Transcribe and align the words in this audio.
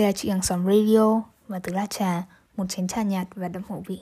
đây 0.00 0.06
là 0.06 0.12
chị 0.12 0.28
hàng 0.28 0.42
xóm 0.42 0.66
radio 0.66 1.22
và 1.48 1.58
từ 1.58 1.72
lá 1.72 1.86
trà, 1.86 2.26
một 2.56 2.64
chén 2.68 2.88
trà 2.88 3.02
nhạt 3.02 3.28
và 3.34 3.48
đậm 3.48 3.62
hậu 3.68 3.82
vị. 3.86 4.00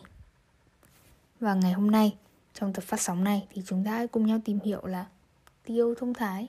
Và 1.41 1.55
ngày 1.55 1.73
hôm 1.73 1.91
nay, 1.91 2.17
trong 2.55 2.73
tập 2.73 2.85
phát 2.85 3.01
sóng 3.01 3.25
này 3.25 3.47
thì 3.51 3.63
chúng 3.67 3.85
ta 3.85 3.91
hãy 3.91 4.07
cùng 4.07 4.27
nhau 4.27 4.41
tìm 4.45 4.59
hiểu 4.65 4.87
là 4.87 5.07
tiêu 5.65 5.95
thông 5.95 6.15
thái. 6.15 6.49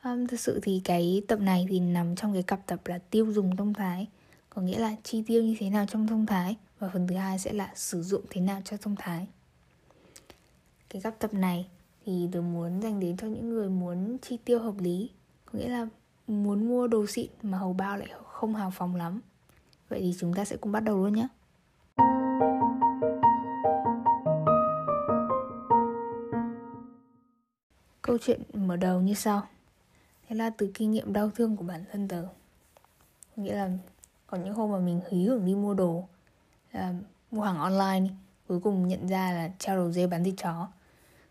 À, 0.00 0.16
thực 0.28 0.40
sự 0.40 0.60
thì 0.62 0.80
cái 0.84 1.22
tập 1.28 1.40
này 1.40 1.66
thì 1.68 1.80
nằm 1.80 2.16
trong 2.16 2.32
cái 2.32 2.42
cặp 2.42 2.66
tập 2.66 2.80
là 2.84 2.98
tiêu 3.10 3.32
dùng 3.32 3.56
thông 3.56 3.74
thái, 3.74 4.08
có 4.50 4.62
nghĩa 4.62 4.78
là 4.78 4.96
chi 5.02 5.22
tiêu 5.26 5.42
như 5.42 5.56
thế 5.58 5.70
nào 5.70 5.86
trong 5.86 6.06
thông 6.06 6.26
thái 6.26 6.56
và 6.78 6.90
phần 6.92 7.06
thứ 7.06 7.14
hai 7.16 7.38
sẽ 7.38 7.52
là 7.52 7.70
sử 7.74 8.02
dụng 8.02 8.22
thế 8.30 8.40
nào 8.40 8.62
cho 8.64 8.76
thông 8.76 8.96
thái. 8.96 9.26
Cái 10.88 11.02
cặp 11.02 11.18
tập 11.18 11.34
này 11.34 11.66
thì 12.06 12.28
tôi 12.32 12.42
muốn 12.42 12.82
dành 12.82 13.00
đến 13.00 13.16
cho 13.16 13.26
những 13.26 13.48
người 13.48 13.68
muốn 13.68 14.18
chi 14.22 14.38
tiêu 14.44 14.58
hợp 14.58 14.74
lý, 14.78 15.10
có 15.44 15.58
nghĩa 15.58 15.68
là 15.68 15.86
muốn 16.26 16.68
mua 16.68 16.86
đồ 16.86 17.06
xịn 17.06 17.30
mà 17.42 17.58
hầu 17.58 17.72
bao 17.72 17.96
lại 17.96 18.08
không 18.42 18.54
hào 18.54 18.70
phóng 18.70 18.94
lắm. 18.94 19.20
Vậy 19.88 20.00
thì 20.00 20.14
chúng 20.18 20.34
ta 20.34 20.44
sẽ 20.44 20.56
cùng 20.56 20.72
bắt 20.72 20.80
đầu 20.80 20.96
luôn 20.96 21.14
nhé. 21.14 21.28
Câu 28.02 28.18
chuyện 28.20 28.42
mở 28.54 28.76
đầu 28.76 29.00
như 29.00 29.14
sau. 29.14 29.42
Thế 30.28 30.36
là 30.36 30.50
từ 30.50 30.70
kinh 30.74 30.90
nghiệm 30.90 31.12
đau 31.12 31.30
thương 31.30 31.56
của 31.56 31.64
bản 31.64 31.84
thân 31.92 32.08
tớ. 32.08 32.24
Nghĩa 33.36 33.54
là 33.54 33.70
có 34.26 34.38
những 34.38 34.54
hôm 34.54 34.72
mà 34.72 34.78
mình 34.78 35.00
hí 35.10 35.24
hưởng 35.24 35.46
đi 35.46 35.54
mua 35.54 35.74
đồ 35.74 36.04
à, 36.72 36.94
mua 37.30 37.42
hàng 37.42 37.58
online 37.58 38.14
cuối 38.48 38.60
cùng 38.60 38.88
nhận 38.88 39.08
ra 39.08 39.32
là 39.32 39.50
trao 39.58 39.76
đầu 39.76 39.92
dê 39.92 40.06
bán 40.06 40.24
thịt 40.24 40.34
chó. 40.42 40.68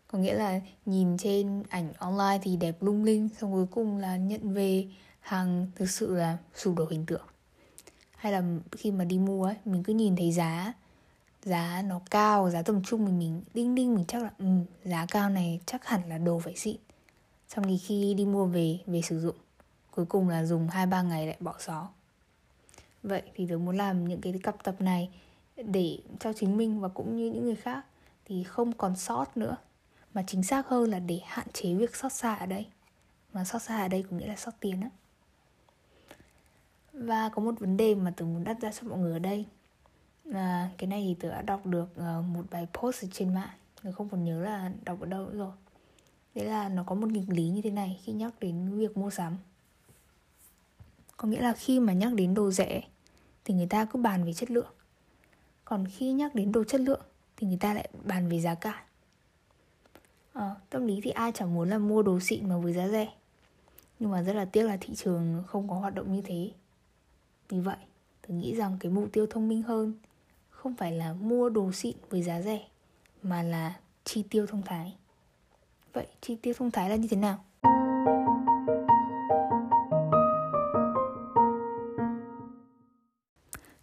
Có 0.08 0.20
nghĩa 0.20 0.34
là 0.34 0.60
nhìn 0.86 1.18
trên 1.18 1.64
ảnh 1.70 1.94
online 1.98 2.40
thì 2.42 2.58
đẹp 2.58 2.84
lung 2.84 3.04
linh 3.04 3.30
xong 3.30 3.52
cuối 3.52 3.66
cùng 3.72 3.98
là 3.98 4.18
nhận 4.18 4.54
về 4.54 4.88
hàng 5.22 5.68
thực 5.76 5.90
sự 5.90 6.16
là 6.16 6.38
sụp 6.56 6.78
đổ 6.78 6.86
hình 6.86 7.06
tượng. 7.06 7.26
Hay 8.16 8.32
là 8.32 8.44
khi 8.72 8.92
mà 8.92 9.04
đi 9.04 9.20
mua 9.20 9.46
ấy 9.46 9.56
mình 9.66 9.84
cứ 9.84 9.94
nhìn 9.94 10.16
thấy 10.16 10.32
giá 10.32 10.74
giá 11.44 11.82
nó 11.86 12.02
cao 12.12 12.50
giá 12.50 12.62
tầm 12.62 12.84
trung 12.84 13.06
mình 13.06 13.20
mình 13.20 13.44
đinh 13.54 13.76
đinh 13.76 13.96
mình 13.96 14.06
chắc 14.08 14.24
là 14.24 14.32
ừ, 14.38 14.46
giá 14.84 15.06
cao 15.10 15.30
này 15.30 15.60
chắc 15.66 15.88
hẳn 15.88 16.10
là 16.10 16.18
đồ 16.18 16.40
phải 16.40 16.56
xịn. 16.56 16.76
Xong 17.48 17.66
thì 17.68 17.78
khi 17.78 18.14
đi 18.14 18.26
mua 18.26 18.46
về 18.46 18.80
về 18.86 19.02
sử 19.02 19.20
dụng 19.20 19.36
cuối 19.92 20.06
cùng 20.06 20.30
là 20.30 20.46
dùng 20.46 20.68
hai 20.68 20.86
ba 20.86 21.02
ngày 21.02 21.28
lại 21.28 21.38
bỏ 21.40 21.56
xó. 21.60 21.90
Vậy 23.04 23.22
thì 23.36 23.48
tớ 23.50 23.58
muốn 23.58 23.78
làm 23.78 24.08
những 24.08 24.22
cái 24.22 24.34
cặp 24.44 24.64
tập 24.64 24.76
này 24.80 25.10
để 25.56 26.00
cho 26.20 26.34
chính 26.34 26.58
mình 26.58 26.80
và 26.80 26.88
cũng 26.88 27.18
như 27.18 27.32
những 27.32 27.44
người 27.44 27.56
khác 27.56 27.86
thì 28.26 28.44
không 28.44 28.74
còn 28.74 28.96
sót 28.96 29.38
nữa 29.38 29.58
mà 30.14 30.24
chính 30.28 30.44
xác 30.44 30.68
hơn 30.68 30.90
là 30.90 31.00
để 31.00 31.20
hạn 31.26 31.48
chế 31.54 31.74
việc 31.74 31.96
sót 31.96 32.14
xa 32.14 32.36
ở 32.36 32.46
đây. 32.46 32.66
Mà 33.34 33.44
sót 33.44 33.60
xa 33.60 33.82
ở 33.82 33.88
đây 33.88 34.04
có 34.10 34.18
nghĩa 34.18 34.28
là 34.28 34.36
sót 34.36 34.52
tiền 34.60 34.82
á 34.82 34.90
và 36.94 37.30
có 37.30 37.42
một 37.42 37.60
vấn 37.60 37.78
đề 37.78 37.96
mà 37.96 38.14
tớ 38.18 38.26
muốn 38.26 38.44
đặt 38.44 38.62
ra 38.62 38.72
cho 38.72 38.88
mọi 38.88 39.00
người 39.00 39.12
ở 39.14 39.20
đây. 39.20 39.46
À, 40.34 40.70
cái 40.78 40.88
này 40.88 41.04
thì 41.08 41.16
tớ 41.20 41.32
đã 41.32 41.42
đọc 41.42 41.66
được 41.66 41.88
uh, 42.00 42.26
một 42.26 42.46
bài 42.52 42.68
post 42.74 43.06
trên 43.12 43.34
mạng. 43.34 43.50
Người 43.84 43.94
không 43.94 44.10
còn 44.10 44.24
nhớ 44.24 44.42
là 44.42 44.72
đọc 44.84 45.00
ở 45.00 45.06
đâu 45.06 45.26
nữa 45.26 45.38
rồi. 45.38 45.52
Đấy 46.36 46.46
là 46.46 46.70
nó 46.70 46.84
có 46.84 46.96
một 46.96 47.08
nghịch 47.10 47.30
lý 47.30 47.50
như 47.50 47.62
thế 47.62 47.70
này 47.70 48.00
khi 48.04 48.12
nhắc 48.12 48.40
đến 48.40 48.78
việc 48.80 48.98
mua 48.98 49.10
sắm. 49.10 49.38
Có 51.18 51.28
nghĩa 51.28 51.42
là 51.42 51.54
khi 51.54 51.80
mà 51.80 51.94
nhắc 51.94 52.14
đến 52.14 52.34
đồ 52.34 52.52
rẻ 52.52 52.82
thì 53.46 53.54
người 53.54 53.68
ta 53.68 53.86
cứ 53.86 54.00
bàn 54.00 54.26
về 54.26 54.34
chất 54.34 54.52
lượng. 54.52 54.74
Còn 55.66 55.86
khi 55.88 56.12
nhắc 56.12 56.36
đến 56.36 56.52
đồ 56.52 56.64
chất 56.64 56.82
lượng 56.82 57.02
thì 57.38 57.48
người 57.48 57.58
ta 57.58 57.74
lại 57.74 57.90
bàn 58.04 58.30
về 58.30 58.40
giá 58.40 58.56
cả. 58.56 58.86
À, 60.34 60.56
tâm 60.70 60.88
lý 60.88 61.02
thì 61.04 61.12
ai 61.12 61.32
chẳng 61.32 61.54
muốn 61.54 61.70
là 61.70 61.78
mua 61.78 62.02
đồ 62.02 62.20
xịn 62.20 62.50
mà 62.50 62.58
với 62.58 62.74
giá 62.74 62.88
rẻ. 62.88 63.14
Nhưng 64.00 64.12
mà 64.12 64.22
rất 64.22 64.34
là 64.34 64.46
tiếc 64.46 64.64
là 64.64 64.78
thị 64.82 64.96
trường 64.96 65.44
không 65.48 65.70
có 65.70 65.76
hoạt 65.76 65.96
động 65.96 66.14
như 66.14 66.22
thế 66.22 66.52
vì 67.52 67.60
vậy 67.60 67.78
tôi 68.28 68.38
nghĩ 68.38 68.56
rằng 68.56 68.78
cái 68.80 68.92
mục 68.92 69.10
tiêu 69.14 69.28
thông 69.30 69.48
minh 69.48 69.62
hơn 69.62 69.94
không 70.50 70.76
phải 70.76 70.92
là 70.92 71.14
mua 71.14 71.50
đồ 71.50 71.72
xịn 71.72 71.96
với 72.10 72.24
giá 72.24 72.42
rẻ 72.42 72.68
mà 73.24 73.44
là 73.44 73.80
chi 74.04 74.24
tiêu 74.30 74.48
thông 74.48 74.62
thái. 74.62 74.96
Vậy 75.94 76.08
chi 76.22 76.36
tiêu 76.36 76.54
thông 76.58 76.72
thái 76.72 76.90
là 76.90 76.96
như 76.96 77.08
thế 77.08 77.18
nào? 77.18 77.44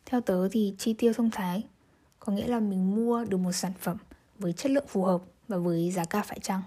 Theo 0.07 0.21
tớ 0.21 0.49
thì 0.49 0.75
chi 0.79 0.95
tiêu 0.95 1.13
thông 1.13 1.31
thái 1.31 1.65
có 2.19 2.33
nghĩa 2.33 2.47
là 2.47 2.61
mình 2.61 2.97
mua 2.97 3.25
được 3.25 3.37
một 3.37 3.53
sản 3.53 3.73
phẩm 3.81 3.97
với 4.39 4.53
chất 4.53 4.71
lượng 4.71 4.87
phù 4.89 5.05
hợp 5.05 5.23
và 5.49 5.57
với 5.57 5.91
giá 5.91 6.05
cả 6.05 6.23
phải 6.23 6.39
chăng? 6.43 6.63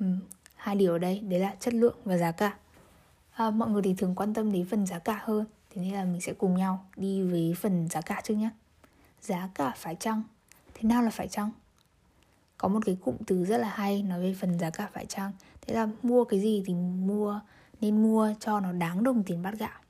Ừ, 0.00 0.06
hai 0.56 0.76
điều 0.76 0.92
ở 0.92 0.98
đây 0.98 1.20
đấy 1.20 1.40
là 1.40 1.56
chất 1.60 1.74
lượng 1.74 1.96
và 2.04 2.16
giá 2.16 2.32
cả. 2.32 2.56
À, 3.32 3.50
mọi 3.50 3.70
người 3.70 3.82
thì 3.82 3.94
thường 3.94 4.14
quan 4.14 4.34
tâm 4.34 4.52
đến 4.52 4.66
phần 4.70 4.86
giá 4.86 4.98
cả 4.98 5.20
hơn 5.22 5.44
thế 5.74 5.82
nên 5.82 5.92
là 5.92 6.04
mình 6.04 6.20
sẽ 6.20 6.32
cùng 6.32 6.56
nhau 6.56 6.86
đi 6.96 7.22
với 7.22 7.54
phần 7.60 7.88
giá 7.88 8.00
cả 8.00 8.20
trước 8.24 8.34
nhé 8.34 8.50
giá 9.20 9.48
cả 9.54 9.72
phải 9.76 9.96
chăng? 10.00 10.22
Thế 10.74 10.88
nào 10.88 11.02
là 11.02 11.10
phải 11.10 11.28
chăng? 11.28 11.50
Có 12.58 12.68
một 12.68 12.80
cái 12.86 12.98
cụm 13.04 13.16
từ 13.26 13.44
rất 13.44 13.58
là 13.58 13.68
hay 13.68 14.02
nói 14.02 14.20
về 14.20 14.34
phần 14.40 14.58
giá 14.58 14.70
cả 14.70 14.88
phải 14.92 15.06
chăng? 15.06 15.32
Thế 15.60 15.74
là 15.74 15.88
mua 16.02 16.24
cái 16.24 16.40
gì 16.40 16.62
thì 16.66 16.74
mua, 16.74 17.40
nên 17.80 18.02
mua 18.02 18.34
cho 18.40 18.60
nó 18.60 18.72
đáng 18.72 19.02
đồng 19.02 19.22
tiền 19.22 19.42
bát 19.42 19.54
gạo. 19.58 19.80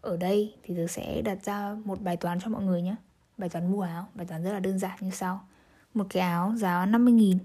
Ở 0.00 0.16
đây 0.16 0.54
thì 0.62 0.74
tôi 0.76 0.88
sẽ 0.88 1.22
đặt 1.22 1.44
ra 1.44 1.76
một 1.84 2.00
bài 2.00 2.16
toán 2.16 2.40
cho 2.40 2.48
mọi 2.48 2.62
người 2.62 2.82
nhé 2.82 2.96
bài 3.38 3.48
toán 3.48 3.72
mua 3.72 3.82
áo, 3.82 4.08
bài 4.14 4.26
toán 4.26 4.44
rất 4.44 4.52
là 4.52 4.60
đơn 4.60 4.78
giản 4.78 4.98
như 5.00 5.10
sau. 5.10 5.46
Một 5.94 6.06
cái 6.10 6.22
áo 6.22 6.54
giá 6.56 6.86
50.000 6.86 7.38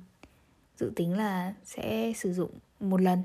dự 0.78 0.92
tính 0.96 1.18
là 1.18 1.54
sẽ 1.64 2.14
sử 2.16 2.34
dụng 2.34 2.52
một 2.80 3.02
lần 3.02 3.24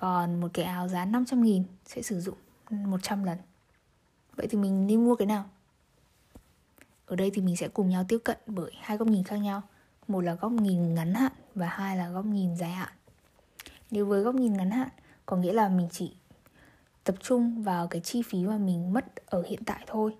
còn 0.00 0.40
một 0.40 0.48
cái 0.52 0.64
áo 0.64 0.88
giá 0.88 1.04
500 1.04 1.42
nghìn 1.42 1.64
sẽ 1.86 2.02
sử 2.02 2.20
dụng 2.20 2.36
100 2.70 3.24
lần 3.24 3.38
Vậy 4.36 4.46
thì 4.50 4.58
mình 4.58 4.86
nên 4.86 5.04
mua 5.04 5.14
cái 5.14 5.26
nào? 5.26 5.44
Ở 7.06 7.16
đây 7.16 7.30
thì 7.34 7.42
mình 7.42 7.56
sẽ 7.56 7.68
cùng 7.68 7.88
nhau 7.88 8.04
tiếp 8.08 8.18
cận 8.24 8.36
bởi 8.46 8.72
hai 8.80 8.96
góc 8.96 9.08
nhìn 9.08 9.24
khác 9.24 9.36
nhau 9.36 9.62
Một 10.08 10.20
là 10.20 10.34
góc 10.34 10.52
nhìn 10.52 10.94
ngắn 10.94 11.14
hạn 11.14 11.32
và 11.54 11.66
hai 11.66 11.96
là 11.96 12.08
góc 12.08 12.24
nhìn 12.24 12.56
dài 12.56 12.70
hạn 12.70 12.92
Nếu 13.90 14.06
với 14.06 14.22
góc 14.22 14.34
nhìn 14.34 14.52
ngắn 14.52 14.70
hạn, 14.70 14.88
có 15.26 15.36
nghĩa 15.36 15.52
là 15.52 15.68
mình 15.68 15.88
chỉ 15.92 16.12
tập 17.04 17.14
trung 17.20 17.62
vào 17.62 17.86
cái 17.86 18.00
chi 18.00 18.22
phí 18.22 18.44
mà 18.44 18.58
mình 18.58 18.92
mất 18.92 19.26
ở 19.26 19.42
hiện 19.42 19.64
tại 19.64 19.84
thôi 19.86 20.16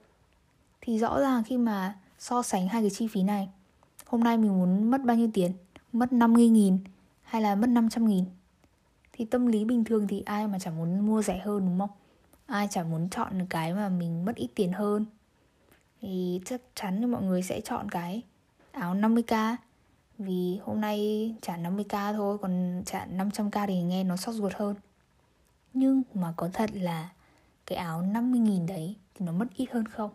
Thì 0.80 0.98
rõ 0.98 1.20
ràng 1.20 1.42
khi 1.44 1.56
mà 1.58 1.98
so 2.18 2.42
sánh 2.42 2.68
hai 2.68 2.82
cái 2.82 2.90
chi 2.90 3.08
phí 3.08 3.22
này, 3.22 3.48
Hôm 4.06 4.24
nay 4.24 4.38
mình 4.38 4.58
muốn 4.58 4.90
mất 4.90 5.04
bao 5.04 5.16
nhiêu 5.16 5.30
tiền? 5.32 5.52
Mất 5.92 6.12
50 6.12 6.48
nghìn 6.48 6.78
hay 7.22 7.42
là 7.42 7.54
mất 7.54 7.66
500 7.66 8.08
nghìn? 8.08 8.24
Thì 9.18 9.24
tâm 9.24 9.46
lý 9.46 9.64
bình 9.64 9.84
thường 9.84 10.06
thì 10.06 10.22
ai 10.26 10.46
mà 10.46 10.58
chẳng 10.58 10.76
muốn 10.76 11.00
mua 11.00 11.22
rẻ 11.22 11.38
hơn, 11.38 11.66
đúng 11.66 11.78
không? 11.78 11.90
Ai 12.46 12.68
chẳng 12.70 12.90
muốn 12.90 13.08
chọn 13.08 13.46
cái 13.50 13.74
mà 13.74 13.88
mình 13.88 14.24
mất 14.24 14.36
ít 14.36 14.48
tiền 14.54 14.72
hơn. 14.72 15.06
Thì 16.00 16.40
chắc 16.44 16.60
chắn 16.74 17.00
là 17.00 17.06
mọi 17.06 17.22
người 17.22 17.42
sẽ 17.42 17.60
chọn 17.60 17.88
cái 17.90 18.22
áo 18.72 18.94
50k 18.94 19.56
vì 20.18 20.58
hôm 20.62 20.80
nay 20.80 21.34
trả 21.42 21.56
50k 21.56 22.14
thôi, 22.14 22.38
còn 22.38 22.82
trả 22.86 23.06
500k 23.06 23.66
thì 23.66 23.82
nghe 23.82 24.04
nó 24.04 24.16
sót 24.16 24.32
ruột 24.32 24.52
hơn. 24.54 24.76
Nhưng 25.72 26.02
mà 26.14 26.34
có 26.36 26.48
thật 26.52 26.70
là 26.72 27.08
cái 27.66 27.78
áo 27.78 28.02
50.000 28.02 28.66
đấy 28.66 28.96
thì 29.14 29.26
nó 29.26 29.32
mất 29.32 29.46
ít 29.56 29.70
hơn 29.70 29.86
không? 29.86 30.10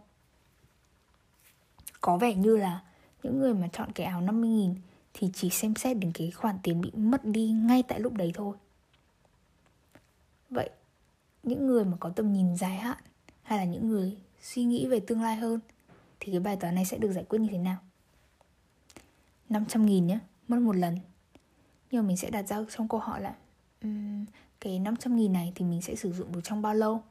Có 2.02 2.18
vẻ 2.18 2.36
như 2.36 2.58
là 2.58 2.82
những 3.24 3.40
người 3.40 3.54
mà 3.54 3.68
chọn 3.68 3.92
cái 3.92 4.06
áo 4.08 4.22
50.000 4.22 4.76
thì 5.14 5.30
chỉ 5.34 5.50
xem 5.50 5.76
xét 5.76 5.98
đến 5.98 6.12
cái 6.14 6.32
khoản 6.32 6.56
tiền 6.64 6.82
bị 6.82 6.92
mất 6.92 7.26
đi 7.26 7.52
ngay 7.52 7.84
tại 7.84 8.00
lúc 8.00 8.14
đấy 8.14 8.32
thôi 8.36 8.56
vậy 10.54 10.70
những 11.44 11.68
người 11.68 11.86
mà 11.86 11.98
có 12.00 12.10
tầm 12.10 12.34
nhìn 12.34 12.56
dài 12.56 12.76
hạn 12.76 12.98
hay 13.44 13.60
là 13.60 13.66
những 13.66 13.90
người 13.90 14.18
suy 14.42 14.64
nghĩ 14.64 14.88
về 14.88 15.00
tương 15.00 15.22
lai 15.22 15.36
hơn 15.36 15.60
thì 16.20 16.32
cái 16.32 16.40
bài 16.40 16.56
toán 16.56 16.76
này 16.76 16.86
sẽ 16.86 16.98
được 16.98 17.12
giải 17.12 17.24
quyết 17.24 17.40
như 17.40 17.48
thế 17.52 17.58
nào? 17.58 17.78
500 19.50 19.86
nghìn 19.86 20.08
nhé 20.08 20.20
mất 20.48 20.60
một 20.60 20.76
lần. 20.76 21.00
Nhưng 21.92 22.04
mà 22.04 22.08
mình 22.08 22.18
sẽ 22.18 22.30
đặt 22.30 22.48
ra 22.48 22.64
trong 22.70 22.88
câu 22.88 23.00
hỏi 23.00 23.22
là 23.22 23.36
um, 23.82 24.26
cái 24.60 24.80
500 24.80 25.16
nghìn 25.16 25.34
này 25.34 25.52
thì 25.56 25.66
mình 25.66 25.82
sẽ 25.82 25.96
sử 25.96 26.14
dụng 26.14 26.32
được 26.32 26.42
trong 26.44 26.62
bao 26.62 26.74
lâu? 26.74 27.04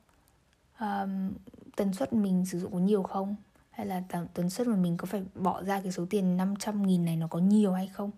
Um, 0.81 1.33
tần 1.77 1.93
suất 1.93 2.13
mình 2.13 2.47
sử 2.47 2.61
dụng 2.61 2.73
có 2.73 2.79
nhiều 2.79 3.03
không? 3.03 3.37
Hay 3.71 3.87
là 3.87 4.03
tần 4.35 4.51
suất 4.51 4.67
mà 4.67 4.77
mình 4.77 4.97
có 4.97 5.07
phải 5.07 5.23
bỏ 5.35 5.63
ra 5.63 5.81
cái 5.81 5.93
số 5.93 6.07
tiền 6.11 6.37
500 6.37 6.87
nghìn 6.87 7.05
này 7.05 7.17
nó 7.17 7.27
có 7.27 7.39
nhiều 7.39 7.73
hay 7.73 7.87
không? 7.87 8.11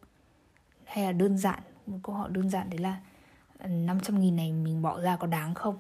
Hay 0.85 1.05
là 1.05 1.13
đơn 1.13 1.39
giản 1.39 1.63
một 1.87 1.99
câu 2.03 2.15
hỏi 2.15 2.31
đơn 2.33 2.51
giản 2.51 2.71
đấy 2.71 2.79
là 2.79 3.01
500 3.67 4.21
nghìn 4.21 4.37
này 4.37 4.53
mình 4.53 4.83
bỏ 4.83 5.01
ra 5.01 5.17
có 5.17 5.27
đáng 5.27 5.55
không? 5.55 5.79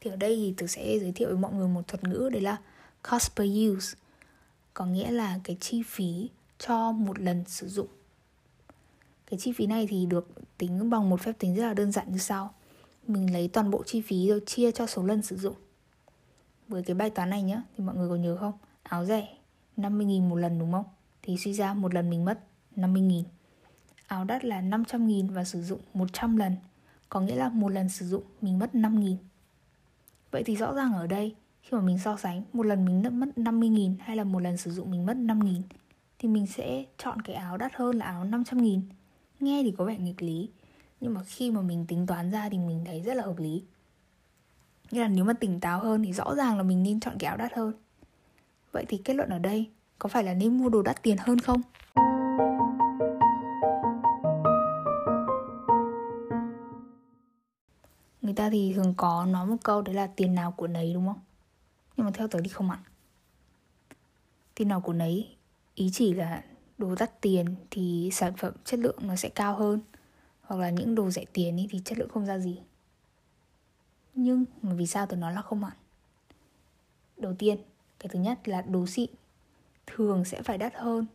Thì 0.00 0.10
ở 0.10 0.16
đây 0.16 0.36
thì 0.36 0.54
tôi 0.56 0.68
sẽ 0.68 0.98
giới 0.98 1.12
thiệu 1.12 1.28
với 1.28 1.38
mọi 1.38 1.52
người 1.52 1.68
một 1.68 1.88
thuật 1.88 2.04
ngữ 2.04 2.28
đấy 2.32 2.42
là 2.42 2.56
cost 3.10 3.36
per 3.36 3.48
use, 3.70 3.96
có 4.74 4.86
nghĩa 4.86 5.10
là 5.10 5.38
cái 5.44 5.56
chi 5.60 5.82
phí 5.86 6.28
cho 6.58 6.92
một 6.92 7.18
lần 7.18 7.44
sử 7.46 7.68
dụng. 7.68 7.86
Cái 9.30 9.38
chi 9.38 9.52
phí 9.52 9.66
này 9.66 9.86
thì 9.90 10.06
được 10.06 10.28
tính 10.58 10.90
bằng 10.90 11.10
một 11.10 11.20
phép 11.20 11.32
tính 11.38 11.54
rất 11.56 11.62
là 11.62 11.74
đơn 11.74 11.92
giản 11.92 12.12
như 12.12 12.18
sau. 12.18 12.54
Mình 13.06 13.32
lấy 13.32 13.48
toàn 13.48 13.70
bộ 13.70 13.82
chi 13.86 14.00
phí 14.00 14.28
rồi 14.28 14.40
chia 14.46 14.72
cho 14.72 14.86
số 14.86 15.02
lần 15.02 15.22
sử 15.22 15.36
dụng. 15.36 15.54
Với 16.68 16.82
cái 16.82 16.94
bài 16.94 17.10
toán 17.10 17.30
này 17.30 17.42
nhá, 17.42 17.62
thì 17.76 17.84
mọi 17.84 17.96
người 17.96 18.08
có 18.08 18.16
nhớ 18.16 18.36
không? 18.40 18.52
Áo 18.82 19.04
rẻ 19.04 19.36
50.000 19.76 20.28
một 20.28 20.36
lần 20.36 20.58
đúng 20.58 20.72
không? 20.72 20.84
Thì 21.22 21.36
suy 21.36 21.52
ra 21.52 21.74
một 21.74 21.94
lần 21.94 22.10
mình 22.10 22.24
mất 22.24 22.38
50.000 22.76 23.22
áo 24.12 24.24
đắt 24.24 24.44
là 24.44 24.62
500.000 24.62 25.32
và 25.32 25.44
sử 25.44 25.62
dụng 25.62 25.80
100 25.94 26.36
lần 26.36 26.56
có 27.08 27.20
nghĩa 27.20 27.36
là 27.36 27.48
một 27.48 27.68
lần 27.68 27.88
sử 27.88 28.06
dụng 28.06 28.22
mình 28.40 28.58
mất 28.58 28.70
5.000. 28.72 29.16
Vậy 30.30 30.42
thì 30.44 30.56
rõ 30.56 30.74
ràng 30.74 30.92
ở 30.92 31.06
đây, 31.06 31.34
khi 31.62 31.76
mà 31.76 31.80
mình 31.80 31.98
so 31.98 32.16
sánh, 32.16 32.42
một 32.52 32.66
lần 32.66 32.84
mình 32.84 33.20
mất 33.20 33.28
50.000 33.36 33.94
hay 34.00 34.16
là 34.16 34.24
một 34.24 34.38
lần 34.38 34.56
sử 34.56 34.70
dụng 34.70 34.90
mình 34.90 35.06
mất 35.06 35.16
5.000 35.16 35.62
thì 36.18 36.28
mình 36.28 36.46
sẽ 36.46 36.84
chọn 36.98 37.22
cái 37.22 37.36
áo 37.36 37.56
đắt 37.56 37.74
hơn 37.74 37.96
là 37.96 38.06
áo 38.06 38.24
500.000. 38.24 38.80
nghe 39.40 39.62
thì 39.62 39.74
có 39.78 39.84
vẻ 39.84 39.98
nghịch 39.98 40.22
lý, 40.22 40.48
nhưng 41.00 41.14
mà 41.14 41.22
khi 41.22 41.50
mà 41.50 41.60
mình 41.60 41.86
tính 41.88 42.06
toán 42.06 42.30
ra 42.30 42.48
thì 42.48 42.58
mình 42.58 42.84
thấy 42.86 43.00
rất 43.00 43.14
là 43.14 43.24
hợp 43.24 43.38
lý 43.38 43.62
như 44.90 45.02
là 45.02 45.08
nếu 45.08 45.24
mà 45.24 45.32
tỉnh 45.32 45.60
táo 45.60 45.80
hơn 45.80 46.02
thì 46.04 46.12
rõ 46.12 46.34
ràng 46.34 46.56
là 46.56 46.62
mình 46.62 46.82
nên 46.82 47.00
chọn 47.00 47.14
cái 47.18 47.28
áo 47.28 47.36
đắt 47.36 47.52
hơn 47.52 47.72
vậy 48.72 48.84
thì 48.88 48.98
kết 49.04 49.14
luận 49.14 49.28
ở 49.28 49.38
đây, 49.38 49.70
có 49.98 50.08
phải 50.08 50.24
là 50.24 50.34
nên 50.34 50.58
mua 50.58 50.68
đồ 50.68 50.82
đắt 50.82 51.02
tiền 51.02 51.16
hơn 51.20 51.38
không 51.38 51.62
người 58.32 58.36
ta 58.36 58.50
thì 58.50 58.72
thường 58.74 58.94
có 58.96 59.24
nói 59.24 59.46
một 59.46 59.56
câu 59.62 59.82
đấy 59.82 59.94
là 59.94 60.06
tiền 60.06 60.34
nào 60.34 60.52
của 60.52 60.66
nấy 60.66 60.94
đúng 60.94 61.06
không 61.06 61.20
nhưng 61.96 62.06
mà 62.06 62.12
theo 62.14 62.28
tớ 62.28 62.38
thì 62.44 62.48
không 62.48 62.70
ạ. 62.70 62.78
tiền 64.54 64.68
nào 64.68 64.80
của 64.80 64.92
nấy 64.92 65.36
ý 65.74 65.90
chỉ 65.92 66.14
là 66.14 66.44
đồ 66.78 66.94
đắt 66.94 67.20
tiền 67.20 67.54
thì 67.70 68.10
sản 68.12 68.32
phẩm 68.36 68.54
chất 68.64 68.80
lượng 68.80 68.96
nó 69.00 69.16
sẽ 69.16 69.28
cao 69.28 69.56
hơn 69.56 69.80
hoặc 70.42 70.56
là 70.56 70.70
những 70.70 70.94
đồ 70.94 71.10
rẻ 71.10 71.24
tiền 71.32 71.56
ý 71.56 71.68
thì 71.70 71.80
chất 71.84 71.98
lượng 71.98 72.08
không 72.08 72.26
ra 72.26 72.38
gì 72.38 72.58
nhưng 74.14 74.44
mà 74.62 74.74
vì 74.74 74.86
sao 74.86 75.06
tôi 75.06 75.18
nói 75.18 75.32
là 75.32 75.42
không 75.42 75.64
ạ? 75.64 75.76
đầu 77.16 77.34
tiên 77.38 77.58
cái 77.98 78.08
thứ 78.08 78.18
nhất 78.18 78.48
là 78.48 78.62
đồ 78.62 78.86
xịn 78.86 79.10
thường 79.86 80.24
sẽ 80.24 80.42
phải 80.42 80.58
đắt 80.58 80.74
hơn 80.74 81.06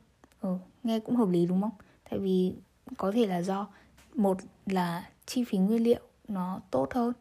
ừ, 0.41 0.57
nghe 0.83 0.99
cũng 0.99 1.15
hợp 1.15 1.29
lý 1.29 1.45
đúng 1.45 1.61
không 1.61 1.77
tại 2.09 2.19
vì 2.19 2.53
có 2.97 3.11
thể 3.11 3.25
là 3.25 3.41
do 3.41 3.67
một 4.13 4.37
là 4.65 5.09
chi 5.25 5.43
phí 5.43 5.57
nguyên 5.57 5.83
liệu 5.83 6.06
nó 6.27 6.61
tốt 6.71 6.93
hơn. 6.93 7.13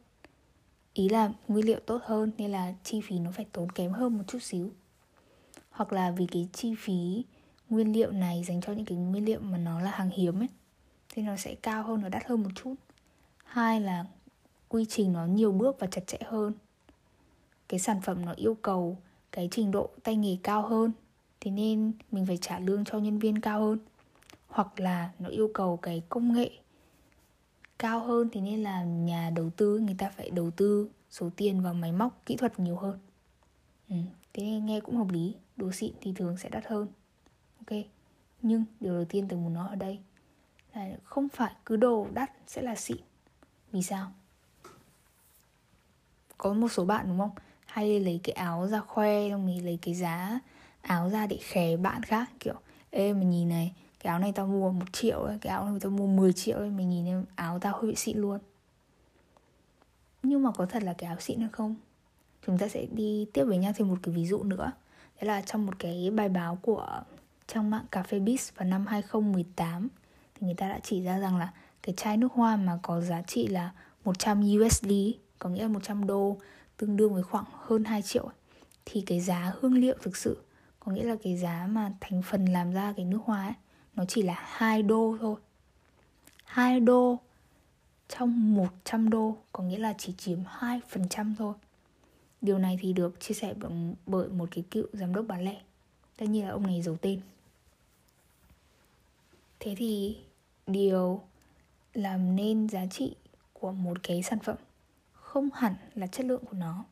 Ý 0.95 1.09
là 1.09 1.33
nguyên 1.49 1.67
liệu 1.67 1.81
tốt 1.87 2.01
hơn 2.05 2.31
nên 2.39 2.53
là 2.53 2.75
chi 2.85 3.01
phí 3.01 3.19
nó 3.19 3.31
phải 3.31 3.47
tốn 3.53 3.73
kém 3.73 3.93
hơn 3.93 4.19
một 4.19 4.25
chút 4.27 4.43
xíu. 4.43 4.71
Hoặc 5.71 5.93
là 5.93 6.11
vì 6.11 6.27
cái 6.27 6.49
chi 6.53 6.75
phí 6.79 7.25
nguyên 7.69 7.93
liệu 7.93 8.11
này 8.11 8.45
dành 8.45 8.61
cho 8.61 8.73
những 8.73 8.85
cái 8.85 8.99
nguyên 8.99 9.25
liệu 9.25 9.41
mà 9.41 9.59
nó 9.59 9.81
là 9.81 9.91
hàng 9.91 10.11
hiếm 10.11 10.41
ấy, 10.41 10.49
thì 11.09 11.23
nó 11.23 11.37
sẽ 11.37 11.55
cao 11.55 11.83
hơn, 11.83 12.01
nó 12.01 12.09
đắt 12.09 12.27
hơn 12.27 12.43
một 12.43 12.51
chút. 12.55 12.75
Hai 13.45 13.81
là 13.81 14.05
quy 14.69 14.85
trình 14.89 15.13
nó 15.13 15.27
nhiều 15.27 15.53
bước 15.53 15.77
và 15.79 15.87
chặt 15.87 16.07
chẽ 16.07 16.19
hơn. 16.27 16.53
Cái 17.69 17.81
sản 17.81 18.01
phẩm 18.01 18.25
nó 18.25 18.33
yêu 18.33 18.55
cầu 18.55 18.99
cái 19.33 19.49
trình 19.51 19.71
độ 19.71 19.91
tay 20.03 20.17
nghề 20.17 20.37
cao 20.43 20.63
hơn, 20.63 20.93
thế 21.41 21.51
nên 21.51 21.93
mình 22.13 22.27
phải 22.27 22.37
trả 22.37 22.59
lương 22.59 22.85
cho 22.85 22.99
nhân 22.99 23.19
viên 23.19 23.41
cao 23.41 23.61
hơn. 23.61 23.79
Hoặc 24.47 24.81
là 24.81 25.11
nó 25.19 25.29
yêu 25.29 25.51
cầu 25.55 25.77
cái 25.77 26.03
công 26.09 26.33
nghệ 26.33 26.51
cao 27.79 28.01
hơn 28.01 28.29
thì 28.33 28.41
nên 28.41 28.63
là 28.63 28.85
nhà 28.85 29.31
đầu 29.31 29.51
tư 29.51 29.79
người 29.79 29.95
ta 29.99 30.11
phải 30.11 30.31
đầu 30.31 30.51
tư 30.51 30.89
số 31.11 31.31
tiền 31.37 31.63
vào 31.63 31.75
máy 31.75 31.93
móc 31.93 32.23
kỹ 32.27 32.37
thuật 32.37 32.61
nhiều 32.61 32.77
hơn. 32.77 32.99
Ừ, 33.89 33.97
thế 34.33 34.43
nên 34.43 34.67
nghe 34.67 34.81
cũng 34.81 34.97
hợp 34.97 35.11
lý 35.11 35.35
đồ 35.57 35.73
xịn 35.73 35.93
thì 36.01 36.13
thường 36.13 36.37
sẽ 36.37 36.49
đắt 36.49 36.67
hơn. 36.67 36.89
Ok 37.59 37.77
nhưng 38.43 38.65
điều 38.81 38.95
đầu 38.95 39.05
tiên 39.05 39.27
tôi 39.29 39.39
muốn 39.39 39.55
nói 39.55 39.69
ở 39.69 39.75
đây 39.75 39.99
là 40.75 40.97
không 41.05 41.29
phải 41.29 41.53
cứ 41.67 41.77
đồ 41.77 42.07
đắt 42.15 42.31
sẽ 42.47 42.63
là 42.63 42.75
xịn. 42.75 42.97
Vì 43.73 43.83
sao? 43.83 44.13
Có 46.39 46.53
một 46.53 46.69
số 46.69 46.85
bạn 46.85 47.07
đúng 47.09 47.19
không? 47.19 47.31
Hay 47.67 48.01
lấy 48.01 48.21
cái 48.25 48.33
áo 48.33 48.67
ra 48.67 48.81
khoe 48.81 49.31
xong 49.31 49.47
mình 49.47 49.65
lấy 49.65 49.79
cái 49.83 49.95
giá 49.95 50.41
áo 50.83 51.11
ra 51.11 51.27
để 51.27 51.39
khè 51.41 51.77
bạn 51.77 52.03
khác 52.03 52.31
kiểu 52.41 52.55
ê 52.91 53.13
mà 53.13 53.23
nhìn 53.23 53.49
này 53.49 53.75
cái 54.07 54.11
áo 54.11 54.19
này 54.19 54.33
tao 54.33 54.47
mua 54.47 54.73
một 54.73 54.93
triệu 54.93 55.21
ấy, 55.21 55.39
cái 55.41 55.51
áo 55.51 55.65
này 55.65 55.79
tao 55.81 55.91
mua 55.91 56.07
10 56.07 56.33
triệu 56.33 56.59
ấy, 56.59 56.71
mình 56.71 56.91
nhìn 56.91 57.25
áo 57.35 57.59
tao 57.59 57.73
hơi 57.73 57.91
bị 57.91 57.95
xịn 57.97 58.19
luôn. 58.19 58.39
Nhưng 60.23 60.43
mà 60.43 60.51
có 60.51 60.67
thật 60.67 60.83
là 60.83 60.93
cái 60.93 61.09
áo 61.09 61.21
xịn 61.21 61.41
hay 61.41 61.49
không? 61.53 61.75
Chúng 62.47 62.59
ta 62.59 62.69
sẽ 62.69 62.87
đi 62.93 63.27
tiếp 63.33 63.45
với 63.45 63.59
nhau 63.59 63.73
thêm 63.77 63.89
một 63.89 63.97
cái 64.03 64.15
ví 64.15 64.27
dụ 64.27 64.43
nữa. 64.43 64.73
Đấy 65.21 65.27
là 65.27 65.41
trong 65.41 65.67
một 65.67 65.79
cái 65.79 66.11
bài 66.11 66.29
báo 66.29 66.59
của 66.63 67.03
trang 67.47 67.71
mạng 67.71 67.85
Cà 67.91 68.03
phê 68.03 68.19
Biz 68.19 68.51
vào 68.57 68.69
năm 68.69 68.87
2018 68.87 69.89
thì 70.35 70.47
người 70.47 70.55
ta 70.55 70.69
đã 70.69 70.81
chỉ 70.83 71.03
ra 71.03 71.19
rằng 71.19 71.37
là 71.37 71.53
cái 71.83 71.95
chai 71.97 72.17
nước 72.17 72.33
hoa 72.33 72.57
mà 72.57 72.79
có 72.83 73.01
giá 73.01 73.23
trị 73.23 73.47
là 73.47 73.73
100 74.05 74.45
USD 74.61 74.91
có 75.39 75.49
nghĩa 75.49 75.63
là 75.63 75.69
100 75.69 76.07
đô 76.07 76.37
tương 76.77 76.97
đương 76.97 77.15
với 77.15 77.23
khoảng 77.23 77.45
hơn 77.53 77.85
2 77.85 78.03
triệu 78.03 78.29
thì 78.85 79.01
cái 79.01 79.21
giá 79.21 79.53
hương 79.61 79.75
liệu 79.75 79.95
thực 80.03 80.17
sự 80.17 80.43
có 80.81 80.93
nghĩa 80.93 81.05
là 81.05 81.17
cái 81.23 81.37
giá 81.37 81.67
mà 81.71 81.93
thành 82.01 82.23
phần 82.23 82.45
làm 82.45 82.73
ra 82.73 82.93
cái 82.97 83.05
nước 83.05 83.21
hoa 83.25 83.45
ấy, 83.45 83.55
nó 83.97 84.05
chỉ 84.05 84.23
là 84.23 84.35
2 84.39 84.83
đô 84.83 85.17
thôi. 85.21 85.37
2 86.45 86.81
đô 86.81 87.19
trong 88.09 88.55
100 88.55 89.11
đô 89.11 89.37
có 89.53 89.63
nghĩa 89.63 89.79
là 89.79 89.95
chỉ 89.99 90.13
chiếm 90.19 90.39
2% 90.45 91.35
thôi. 91.39 91.55
Điều 92.41 92.59
này 92.59 92.79
thì 92.81 92.93
được 92.93 93.21
chia 93.21 93.35
sẻ 93.35 93.55
bởi 94.07 94.29
một 94.29 94.49
cái 94.51 94.65
cựu 94.71 94.87
giám 94.93 95.15
đốc 95.15 95.25
bán 95.29 95.45
lẻ. 95.45 95.61
Tất 96.17 96.27
nhiên 96.27 96.45
là 96.45 96.51
ông 96.51 96.67
này 96.67 96.83
giấu 96.83 96.97
tên. 96.97 97.21
Thế 99.61 99.75
thì 99.79 100.17
điều 100.67 101.23
làm 101.95 102.37
nên 102.37 102.69
giá 102.69 102.87
trị 102.87 103.15
của 103.53 103.73
một 103.73 104.03
cái 104.03 104.23
sản 104.23 104.39
phẩm 104.39 104.57
không 105.13 105.49
hẳn 105.55 105.75
là 105.95 106.07
chất 106.07 106.27
lượng 106.27 106.45
của 106.45 106.57
nó. 106.57 106.85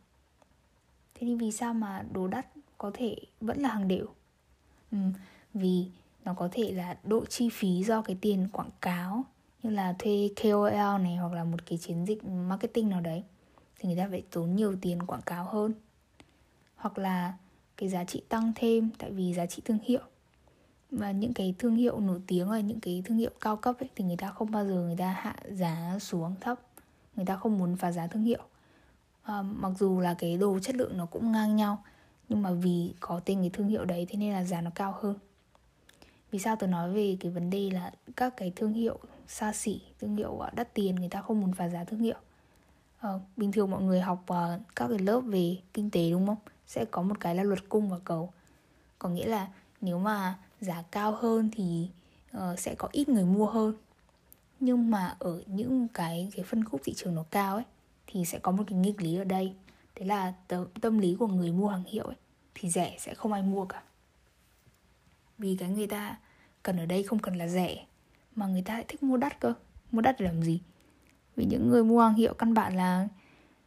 Thế 1.14 1.26
thì 1.26 1.34
vì 1.34 1.52
sao 1.52 1.74
mà 1.74 2.04
đồ 2.12 2.28
đắt 2.28 2.46
có 2.78 2.90
thể 2.94 3.16
vẫn 3.40 3.62
là 3.62 3.68
hàng 3.68 3.88
đều? 3.88 4.06
Ừ, 4.92 4.98
vì 5.54 5.86
nó 6.24 6.34
có 6.34 6.48
thể 6.52 6.72
là 6.72 6.96
độ 7.04 7.24
chi 7.24 7.48
phí 7.52 7.84
do 7.84 8.02
cái 8.02 8.16
tiền 8.20 8.48
quảng 8.52 8.70
cáo 8.80 9.24
như 9.62 9.70
là 9.70 9.94
thuê 9.98 10.30
KOL 10.42 11.02
này 11.02 11.16
hoặc 11.16 11.32
là 11.32 11.44
một 11.44 11.66
cái 11.66 11.78
chiến 11.78 12.04
dịch 12.06 12.24
marketing 12.24 12.88
nào 12.88 13.00
đấy 13.00 13.22
thì 13.78 13.88
người 13.88 13.98
ta 13.98 14.08
phải 14.10 14.22
tốn 14.30 14.56
nhiều 14.56 14.76
tiền 14.80 15.02
quảng 15.02 15.22
cáo 15.22 15.44
hơn. 15.44 15.72
Hoặc 16.76 16.98
là 16.98 17.34
cái 17.76 17.88
giá 17.88 18.04
trị 18.04 18.22
tăng 18.28 18.52
thêm 18.56 18.90
tại 18.98 19.10
vì 19.12 19.34
giá 19.34 19.46
trị 19.46 19.62
thương 19.64 19.78
hiệu. 19.84 20.00
Và 20.90 21.10
những 21.10 21.34
cái 21.34 21.54
thương 21.58 21.76
hiệu 21.76 22.00
nổi 22.00 22.20
tiếng 22.26 22.50
là 22.50 22.60
những 22.60 22.80
cái 22.80 23.02
thương 23.06 23.18
hiệu 23.18 23.30
cao 23.40 23.56
cấp 23.56 23.76
ấy, 23.80 23.88
thì 23.96 24.04
người 24.04 24.16
ta 24.16 24.30
không 24.30 24.50
bao 24.50 24.66
giờ 24.66 24.74
người 24.74 24.96
ta 24.96 25.10
hạ 25.10 25.36
giá 25.50 25.98
xuống 26.00 26.34
thấp. 26.40 26.60
Người 27.16 27.26
ta 27.26 27.36
không 27.36 27.58
muốn 27.58 27.76
phá 27.76 27.92
giá 27.92 28.06
thương 28.06 28.22
hiệu. 28.22 28.42
À, 29.22 29.42
mặc 29.42 29.72
dù 29.78 30.00
là 30.00 30.14
cái 30.14 30.36
đồ 30.36 30.58
chất 30.58 30.76
lượng 30.76 30.96
nó 30.96 31.06
cũng 31.06 31.32
ngang 31.32 31.56
nhau 31.56 31.82
nhưng 32.28 32.42
mà 32.42 32.50
vì 32.50 32.94
có 33.00 33.20
tên 33.24 33.40
cái 33.40 33.50
thương 33.50 33.68
hiệu 33.68 33.84
đấy 33.84 34.06
thế 34.08 34.16
nên 34.16 34.32
là 34.32 34.44
giá 34.44 34.60
nó 34.60 34.70
cao 34.74 34.94
hơn 35.00 35.14
vì 36.34 36.40
sao 36.40 36.56
tôi 36.56 36.68
nói 36.68 36.92
về 36.92 37.16
cái 37.20 37.32
vấn 37.32 37.50
đề 37.50 37.70
là 37.70 37.92
các 38.16 38.36
cái 38.36 38.52
thương 38.56 38.72
hiệu 38.72 38.98
xa 39.26 39.52
xỉ 39.52 39.80
thương 40.00 40.16
hiệu 40.16 40.38
ờ, 40.38 40.50
đắt 40.54 40.74
tiền 40.74 40.94
người 40.94 41.08
ta 41.08 41.20
không 41.20 41.40
muốn 41.40 41.52
phá 41.52 41.68
giá 41.68 41.84
thương 41.84 42.00
hiệu? 42.00 42.16
À, 42.98 43.10
bình 43.36 43.52
thường 43.52 43.70
mọi 43.70 43.82
người 43.82 44.00
học 44.00 44.22
uh, 44.22 44.60
các 44.76 44.88
cái 44.88 44.98
lớp 44.98 45.20
về 45.20 45.56
kinh 45.72 45.90
tế 45.90 46.10
đúng 46.10 46.26
không? 46.26 46.36
Sẽ 46.66 46.84
có 46.84 47.02
một 47.02 47.20
cái 47.20 47.34
là 47.34 47.42
luật 47.42 47.68
cung 47.68 47.90
và 47.90 47.98
cầu. 48.04 48.32
Có 48.98 49.08
nghĩa 49.08 49.26
là 49.26 49.48
nếu 49.80 49.98
mà 49.98 50.38
giá 50.60 50.82
cao 50.90 51.12
hơn 51.12 51.50
thì 51.52 51.88
uh, 52.36 52.58
sẽ 52.58 52.74
có 52.74 52.88
ít 52.92 53.08
người 53.08 53.24
mua 53.24 53.46
hơn. 53.46 53.74
Nhưng 54.60 54.90
mà 54.90 55.16
ở 55.18 55.42
những 55.46 55.88
cái 55.88 56.28
cái 56.36 56.44
phân 56.44 56.64
khúc 56.64 56.80
thị 56.84 56.94
trường 56.96 57.14
nó 57.14 57.24
cao 57.30 57.54
ấy 57.54 57.64
thì 58.06 58.24
sẽ 58.24 58.38
có 58.38 58.52
một 58.52 58.64
cái 58.66 58.78
nghịch 58.78 59.02
lý 59.02 59.16
ở 59.16 59.24
đây. 59.24 59.54
Đấy 59.96 60.06
là 60.06 60.32
tâm, 60.48 60.66
tâm 60.80 60.98
lý 60.98 61.16
của 61.18 61.26
người 61.26 61.52
mua 61.52 61.68
hàng 61.68 61.84
hiệu 61.86 62.04
ấy 62.04 62.16
thì 62.54 62.70
rẻ 62.70 62.96
sẽ 62.98 63.14
không 63.14 63.32
ai 63.32 63.42
mua 63.42 63.64
cả. 63.64 63.82
Vì 65.38 65.56
cái 65.56 65.68
người 65.68 65.86
ta 65.86 66.16
cần 66.64 66.76
ở 66.76 66.86
đây 66.86 67.02
không 67.02 67.18
cần 67.18 67.34
là 67.34 67.48
rẻ. 67.48 67.86
Mà 68.36 68.46
người 68.46 68.62
ta 68.62 68.74
lại 68.74 68.84
thích 68.88 69.02
mua 69.02 69.16
đắt 69.16 69.40
cơ. 69.40 69.54
Mua 69.92 70.00
đắt 70.00 70.16
để 70.20 70.26
làm 70.26 70.42
gì? 70.42 70.60
Vì 71.36 71.44
những 71.44 71.68
người 71.68 71.84
mua 71.84 72.00
hàng 72.00 72.14
hiệu 72.14 72.34
căn 72.34 72.54
bản 72.54 72.76
là 72.76 73.08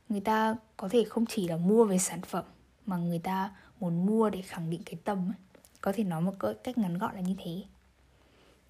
người 0.10 0.22
ta 0.22 0.56
có 0.78 0.90
thể 0.90 1.04
không 1.04 1.26
chỉ 1.26 1.48
là 1.48 1.58
mua 1.58 1.86
về 1.86 1.98
sản 1.98 2.22
phẩm 2.22 2.46
mà 2.86 2.98
người 2.98 3.20
ta 3.20 3.52
muốn 3.80 4.06
mua 4.06 4.30
để 4.30 4.42
khẳng 4.42 4.70
định 4.70 4.82
cái 4.86 4.96
tầm 5.04 5.18
ấy. 5.30 5.38
có 5.82 5.92
thể 5.96 6.04
nói 6.04 6.22
một 6.22 6.34
cách 6.64 6.78
ngắn 6.78 6.98
gọn 6.98 7.16
là 7.16 7.22
như 7.22 7.36
thế. 7.38 7.64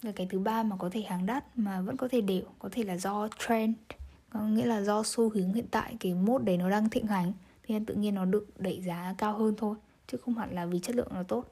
Và 0.02 0.12
cái 0.12 0.26
thứ 0.30 0.38
ba 0.38 0.62
mà 0.62 0.76
có 0.76 0.90
thể 0.92 1.02
hàng 1.02 1.26
đắt 1.26 1.58
mà 1.58 1.80
vẫn 1.80 1.96
có 1.96 2.08
thể 2.08 2.20
đều, 2.20 2.42
có 2.58 2.68
thể 2.72 2.84
là 2.84 2.96
do 2.96 3.28
trend, 3.48 3.74
có 4.30 4.40
nghĩa 4.40 4.66
là 4.66 4.80
do 4.80 5.02
xu 5.02 5.30
hướng 5.30 5.52
hiện 5.52 5.66
tại, 5.70 5.96
cái 6.00 6.14
mốt 6.14 6.42
đấy 6.42 6.56
nó 6.56 6.70
đang 6.70 6.90
thịnh 6.90 7.06
hành, 7.06 7.32
thì 7.62 7.74
tự 7.86 7.94
nhiên 7.94 8.14
nó 8.14 8.24
được 8.24 8.60
đẩy 8.60 8.82
giá 8.82 9.14
cao 9.18 9.38
hơn 9.38 9.54
thôi, 9.56 9.76
chứ 10.06 10.18
không 10.18 10.34
hẳn 10.34 10.54
là 10.54 10.66
vì 10.66 10.78
chất 10.78 10.96
lượng 10.96 11.08
nó 11.14 11.22
tốt. 11.22 11.44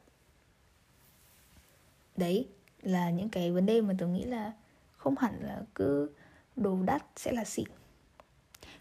Đấy 2.16 2.48
là 2.86 3.10
những 3.10 3.28
cái 3.28 3.52
vấn 3.52 3.66
đề 3.66 3.80
mà 3.80 3.94
tôi 3.98 4.08
nghĩ 4.08 4.24
là 4.24 4.52
không 4.92 5.14
hẳn 5.18 5.38
là 5.42 5.62
cứ 5.74 6.10
đồ 6.56 6.82
đắt 6.82 7.02
sẽ 7.16 7.32
là 7.32 7.44
xịn. 7.44 7.68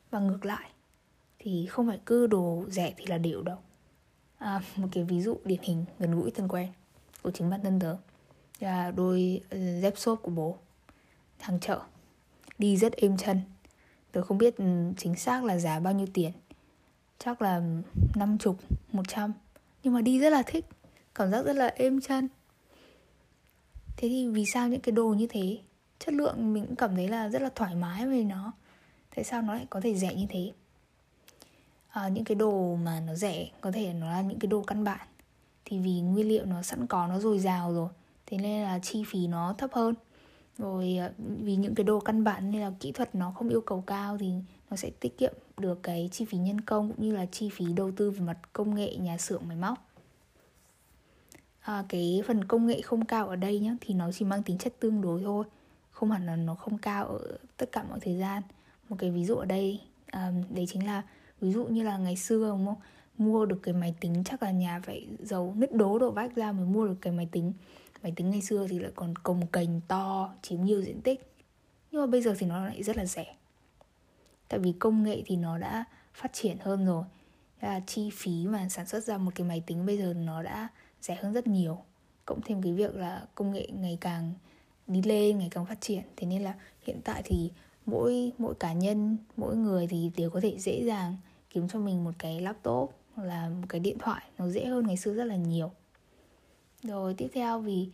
Và 0.09 0.19
ngược 0.19 0.45
lại 0.45 0.69
thì 1.39 1.65
không 1.65 1.87
phải 1.87 1.99
cứ 2.05 2.27
đồ 2.27 2.65
rẻ 2.69 2.93
thì 2.97 3.05
là 3.05 3.17
đều 3.17 3.43
đâu. 3.43 3.57
À, 4.37 4.61
một 4.75 4.87
cái 4.91 5.03
ví 5.03 5.21
dụ 5.21 5.37
điển 5.45 5.59
hình 5.61 5.85
gần 5.99 6.21
gũi 6.21 6.31
thân 6.31 6.47
quen 6.47 6.69
của 7.21 7.31
chính 7.31 7.49
bản 7.49 7.61
thân 7.63 7.79
tớ 7.79 7.97
là 8.59 8.91
đôi 8.91 9.41
ừ, 9.49 9.79
dép 9.81 9.97
xốp 9.97 10.19
của 10.21 10.31
bố 10.31 10.57
hàng 11.39 11.59
chợ 11.59 11.81
đi 12.57 12.77
rất 12.77 12.93
êm 12.93 13.17
chân. 13.17 13.41
Tớ 14.11 14.21
không 14.21 14.37
biết 14.37 14.57
ừ, 14.57 14.65
chính 14.97 15.15
xác 15.15 15.43
là 15.43 15.57
giá 15.57 15.79
bao 15.79 15.93
nhiêu 15.93 16.07
tiền 16.13 16.31
chắc 17.19 17.41
là 17.41 17.61
năm 18.15 18.37
chục 18.37 18.57
một 18.91 19.03
trăm 19.07 19.33
nhưng 19.83 19.93
mà 19.93 20.01
đi 20.01 20.19
rất 20.19 20.29
là 20.29 20.43
thích 20.45 20.65
cảm 21.15 21.31
giác 21.31 21.45
rất 21.45 21.53
là 21.53 21.67
êm 21.67 22.01
chân 22.01 22.27
thế 24.05 24.09
thì 24.09 24.27
vì 24.27 24.45
sao 24.45 24.67
những 24.67 24.81
cái 24.81 24.91
đồ 24.91 25.07
như 25.07 25.27
thế? 25.29 25.57
Chất 25.99 26.13
lượng 26.13 26.53
mình 26.53 26.65
cũng 26.65 26.75
cảm 26.75 26.95
thấy 26.95 27.07
là 27.07 27.29
rất 27.29 27.41
là 27.41 27.49
thoải 27.55 27.75
mái 27.75 28.07
về 28.07 28.23
nó. 28.23 28.51
Tại 29.15 29.25
sao 29.25 29.41
nó 29.41 29.53
lại 29.53 29.65
có 29.69 29.81
thể 29.81 29.95
rẻ 29.95 30.15
như 30.15 30.25
thế? 30.29 30.51
À, 31.89 32.07
những 32.07 32.23
cái 32.23 32.35
đồ 32.35 32.75
mà 32.75 32.99
nó 32.99 33.15
rẻ 33.15 33.47
có 33.61 33.71
thể 33.71 33.93
nó 33.93 34.09
là 34.09 34.21
những 34.21 34.39
cái 34.39 34.47
đồ 34.47 34.63
căn 34.63 34.83
bản. 34.83 35.07
Thì 35.65 35.79
vì 35.79 36.01
nguyên 36.01 36.27
liệu 36.27 36.45
nó 36.45 36.61
sẵn 36.61 36.87
có 36.87 37.07
nó 37.07 37.19
dồi 37.19 37.39
dào 37.39 37.73
rồi 37.73 37.89
thế 38.25 38.37
nên 38.37 38.63
là 38.63 38.79
chi 38.79 39.03
phí 39.07 39.27
nó 39.27 39.55
thấp 39.57 39.69
hơn. 39.73 39.95
Rồi 40.57 40.97
à, 40.97 41.11
vì 41.17 41.55
những 41.55 41.75
cái 41.75 41.83
đồ 41.83 41.99
căn 41.99 42.23
bản 42.23 42.51
nên 42.51 42.61
là 42.61 42.71
kỹ 42.79 42.91
thuật 42.91 43.15
nó 43.15 43.31
không 43.31 43.49
yêu 43.49 43.61
cầu 43.61 43.83
cao 43.87 44.17
thì 44.17 44.31
nó 44.69 44.77
sẽ 44.77 44.89
tiết 44.99 45.17
kiệm 45.17 45.33
được 45.57 45.83
cái 45.83 46.09
chi 46.11 46.25
phí 46.25 46.37
nhân 46.37 46.61
công 46.61 46.91
cũng 46.91 47.05
như 47.05 47.15
là 47.15 47.25
chi 47.25 47.49
phí 47.49 47.65
đầu 47.75 47.91
tư 47.91 48.11
về 48.11 48.19
mặt 48.19 48.37
công 48.53 48.75
nghệ 48.75 48.95
nhà 48.95 49.17
xưởng 49.17 49.41
máy 49.47 49.57
móc 49.57 49.84
à, 51.65 51.83
cái 51.89 52.21
phần 52.27 52.43
công 52.43 52.67
nghệ 52.67 52.81
không 52.81 53.05
cao 53.05 53.27
ở 53.27 53.35
đây 53.35 53.59
nhá 53.59 53.75
thì 53.81 53.93
nó 53.93 54.11
chỉ 54.11 54.25
mang 54.25 54.43
tính 54.43 54.57
chất 54.57 54.73
tương 54.79 55.01
đối 55.01 55.23
thôi. 55.23 55.45
Không 55.91 56.11
hẳn 56.11 56.25
là 56.25 56.35
nó 56.35 56.55
không 56.55 56.77
cao 56.77 57.05
ở 57.05 57.37
tất 57.57 57.71
cả 57.71 57.83
mọi 57.83 57.99
thời 57.99 58.17
gian. 58.17 58.43
Một 58.89 58.95
cái 58.99 59.11
ví 59.11 59.25
dụ 59.25 59.35
ở 59.35 59.45
đây 59.45 59.81
à, 60.05 60.31
đấy 60.49 60.65
chính 60.69 60.85
là 60.85 61.01
ví 61.41 61.51
dụ 61.51 61.65
như 61.65 61.83
là 61.83 61.97
ngày 61.97 62.15
xưa 62.15 62.49
đúng 62.49 62.65
không? 62.65 62.75
Mua 63.17 63.45
được 63.45 63.59
cái 63.63 63.73
máy 63.73 63.95
tính 63.99 64.23
chắc 64.25 64.43
là 64.43 64.51
nhà 64.51 64.81
phải 64.83 65.07
giàu 65.19 65.53
nứt 65.57 65.75
đố 65.75 65.99
đổ 65.99 66.11
vách 66.11 66.35
ra 66.35 66.51
mới 66.51 66.65
mua 66.65 66.87
được 66.87 66.95
cái 67.01 67.13
máy 67.13 67.27
tính. 67.31 67.53
Máy 68.03 68.13
tính 68.15 68.31
ngày 68.31 68.41
xưa 68.41 68.67
thì 68.69 68.79
lại 68.79 68.91
còn 68.95 69.15
cồng 69.15 69.47
kềnh 69.47 69.81
to 69.87 70.33
chiếm 70.41 70.61
nhiều 70.61 70.81
diện 70.81 71.01
tích. 71.01 71.33
Nhưng 71.91 72.01
mà 72.01 72.07
bây 72.07 72.21
giờ 72.21 72.35
thì 72.39 72.47
nó 72.47 72.65
lại 72.65 72.83
rất 72.83 72.97
là 72.97 73.05
rẻ. 73.05 73.35
Tại 74.47 74.59
vì 74.59 74.73
công 74.79 75.03
nghệ 75.03 75.21
thì 75.25 75.35
nó 75.35 75.57
đã 75.57 75.83
phát 76.13 76.33
triển 76.33 76.57
hơn 76.59 76.85
rồi. 76.85 77.03
Là 77.61 77.79
chi 77.87 78.09
phí 78.13 78.47
mà 78.47 78.69
sản 78.69 78.85
xuất 78.85 79.03
ra 79.03 79.17
một 79.17 79.31
cái 79.35 79.47
máy 79.47 79.63
tính 79.67 79.85
bây 79.85 79.97
giờ 79.97 80.13
nó 80.13 80.43
đã 80.43 80.69
rẻ 81.07 81.15
hơn 81.15 81.33
rất 81.33 81.47
nhiều. 81.47 81.77
Cộng 82.25 82.41
thêm 82.41 82.61
cái 82.61 82.73
việc 82.73 82.95
là 82.95 83.25
công 83.35 83.51
nghệ 83.51 83.67
ngày 83.73 83.97
càng 84.01 84.33
đi 84.87 85.01
lên 85.01 85.39
ngày 85.39 85.47
càng 85.51 85.65
phát 85.65 85.81
triển. 85.81 86.01
Thế 86.15 86.27
nên 86.27 86.43
là 86.43 86.53
hiện 86.87 87.01
tại 87.03 87.21
thì 87.25 87.51
mỗi 87.85 88.31
mỗi 88.37 88.55
cá 88.55 88.73
nhân 88.73 89.17
mỗi 89.37 89.55
người 89.55 89.87
thì 89.87 90.11
đều 90.17 90.29
có 90.29 90.39
thể 90.39 90.59
dễ 90.59 90.83
dàng 90.85 91.17
kiếm 91.49 91.67
cho 91.67 91.79
mình 91.79 92.03
một 92.03 92.11
cái 92.17 92.41
laptop 92.41 92.93
hoặc 93.15 93.23
là 93.23 93.49
một 93.49 93.65
cái 93.69 93.79
điện 93.79 93.97
thoại. 93.99 94.23
Nó 94.37 94.47
dễ 94.47 94.65
hơn 94.65 94.87
ngày 94.87 94.97
xưa 94.97 95.13
rất 95.13 95.25
là 95.25 95.35
nhiều. 95.35 95.71
Rồi 96.83 97.13
tiếp 97.13 97.27
theo 97.33 97.59
vì 97.59 97.89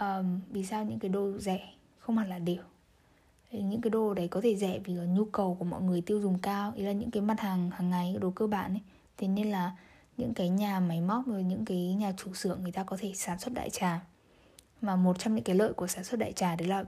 um, 0.00 0.40
vì 0.50 0.64
sao 0.64 0.84
những 0.84 0.98
cái 0.98 1.08
đồ 1.08 1.38
rẻ 1.38 1.60
không 1.98 2.18
hẳn 2.18 2.28
là 2.28 2.38
đều? 2.38 2.62
Những 3.50 3.80
cái 3.80 3.90
đồ 3.90 4.14
đấy 4.14 4.28
có 4.28 4.40
thể 4.40 4.56
rẻ 4.56 4.78
vì 4.84 4.94
là 4.94 5.04
nhu 5.04 5.24
cầu 5.24 5.56
của 5.58 5.64
mọi 5.64 5.82
người 5.82 6.00
tiêu 6.00 6.20
dùng 6.20 6.38
cao. 6.38 6.72
Ý 6.76 6.84
là 6.84 6.92
những 6.92 7.10
cái 7.10 7.22
mặt 7.22 7.40
hàng 7.40 7.70
hàng 7.70 7.90
ngày 7.90 8.16
đồ 8.20 8.30
cơ 8.30 8.46
bản 8.46 8.74
ấy. 8.74 8.80
Thế 9.16 9.28
nên 9.28 9.50
là 9.50 9.76
những 10.16 10.34
cái 10.34 10.48
nhà 10.48 10.80
máy 10.80 11.00
móc 11.00 11.26
rồi 11.26 11.42
những 11.42 11.64
cái 11.64 11.94
nhà 11.94 12.12
chủ 12.16 12.34
xưởng 12.34 12.62
người 12.62 12.72
ta 12.72 12.84
có 12.84 12.96
thể 13.00 13.12
sản 13.14 13.38
xuất 13.38 13.54
đại 13.54 13.70
trà. 13.70 14.00
Mà 14.80 14.96
một 14.96 15.18
trong 15.18 15.34
những 15.34 15.44
cái 15.44 15.56
lợi 15.56 15.72
của 15.72 15.86
sản 15.86 16.04
xuất 16.04 16.20
đại 16.20 16.32
trà 16.32 16.56
đấy 16.56 16.68
là 16.68 16.84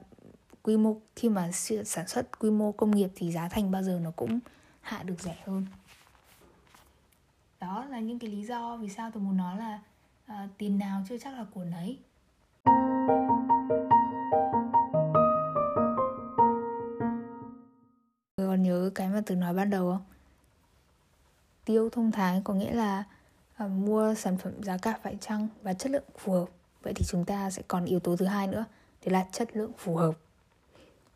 quy 0.63 0.77
mô 0.77 0.97
khi 1.17 1.29
mà 1.29 1.51
sản 1.85 2.09
xuất 2.09 2.39
quy 2.39 2.51
mô 2.51 2.73
công 2.73 2.91
nghiệp 2.91 3.11
thì 3.15 3.33
giá 3.33 3.49
thành 3.49 3.71
bao 3.71 3.83
giờ 3.83 4.01
nó 4.03 4.11
cũng 4.11 4.39
hạ 4.81 5.03
được 5.03 5.21
rẻ 5.21 5.37
hơn. 5.45 5.67
Đó 7.61 7.85
là 7.85 8.01
những 8.01 8.19
cái 8.19 8.31
lý 8.31 8.45
do 8.45 8.77
vì 8.77 8.89
sao 8.89 9.11
tôi 9.11 9.23
muốn 9.23 9.37
nói 9.37 9.57
là 9.57 9.81
à, 10.27 10.49
tiền 10.59 10.79
nào 10.79 11.03
chưa 11.09 11.19
chắc 11.19 11.35
là 11.35 11.45
của 11.55 11.65
nấy. 11.65 11.99
Còn 18.37 18.63
nhớ 18.63 18.91
cái 18.95 19.09
mà 19.09 19.23
từ 19.27 19.35
nói 19.35 19.55
ban 19.55 19.71
đầu 19.71 19.93
không? 19.93 20.05
Tiêu 21.65 21.91
thông 21.91 22.13
thái 22.13 22.41
có 22.45 22.55
nghĩa 22.55 22.73
là 22.73 23.05
uh, 23.65 23.71
mua 23.71 24.15
sản 24.15 24.39
phẩm 24.39 24.63
giá 24.63 24.79
cả 24.79 24.99
phải 25.03 25.17
chăng 25.21 25.49
và 25.63 25.75
chất 25.75 25.93
lượng 25.93 26.05
phù 26.19 26.33
hợp? 26.33 26.47
Vậy 26.83 26.95
thì 26.95 27.05
chúng 27.05 27.25
ta 27.25 27.51
sẽ 27.51 27.63
còn 27.69 27.85
yếu 27.85 28.01
tố 28.01 28.17
thứ 28.17 28.27
hai 28.27 28.47
nữa 28.47 28.65
đấy 29.05 29.13
là 29.13 29.27
chất 29.33 29.57
lượng 29.57 29.73
phù 29.79 29.97
hợp. 29.97 30.15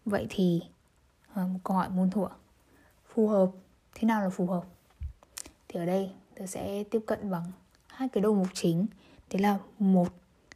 Vậy 0.04 0.26
thì 0.30 0.62
ờ, 1.35 1.47
một 1.47 1.59
câu 1.64 1.76
hỏi 1.76 1.88
muôn 1.88 2.11
thuở. 2.11 2.28
Phù 3.14 3.28
hợp 3.28 3.50
thế 3.94 4.06
nào 4.06 4.23
là 4.23 4.28
phù 4.28 4.47
hợp? 4.47 4.64
Thì 5.68 5.80
ở 5.80 5.87
đây 5.87 6.11
tôi 6.35 6.47
sẽ 6.47 6.85
tiếp 6.90 7.00
cận 7.06 7.30
bằng 7.30 7.52
hai 7.87 8.09
cái 8.09 8.23
đầu 8.23 8.35
mục 8.35 8.49
chính. 8.54 8.87
Đấy 9.30 9.42
là 9.42 9.59
một 9.78 10.09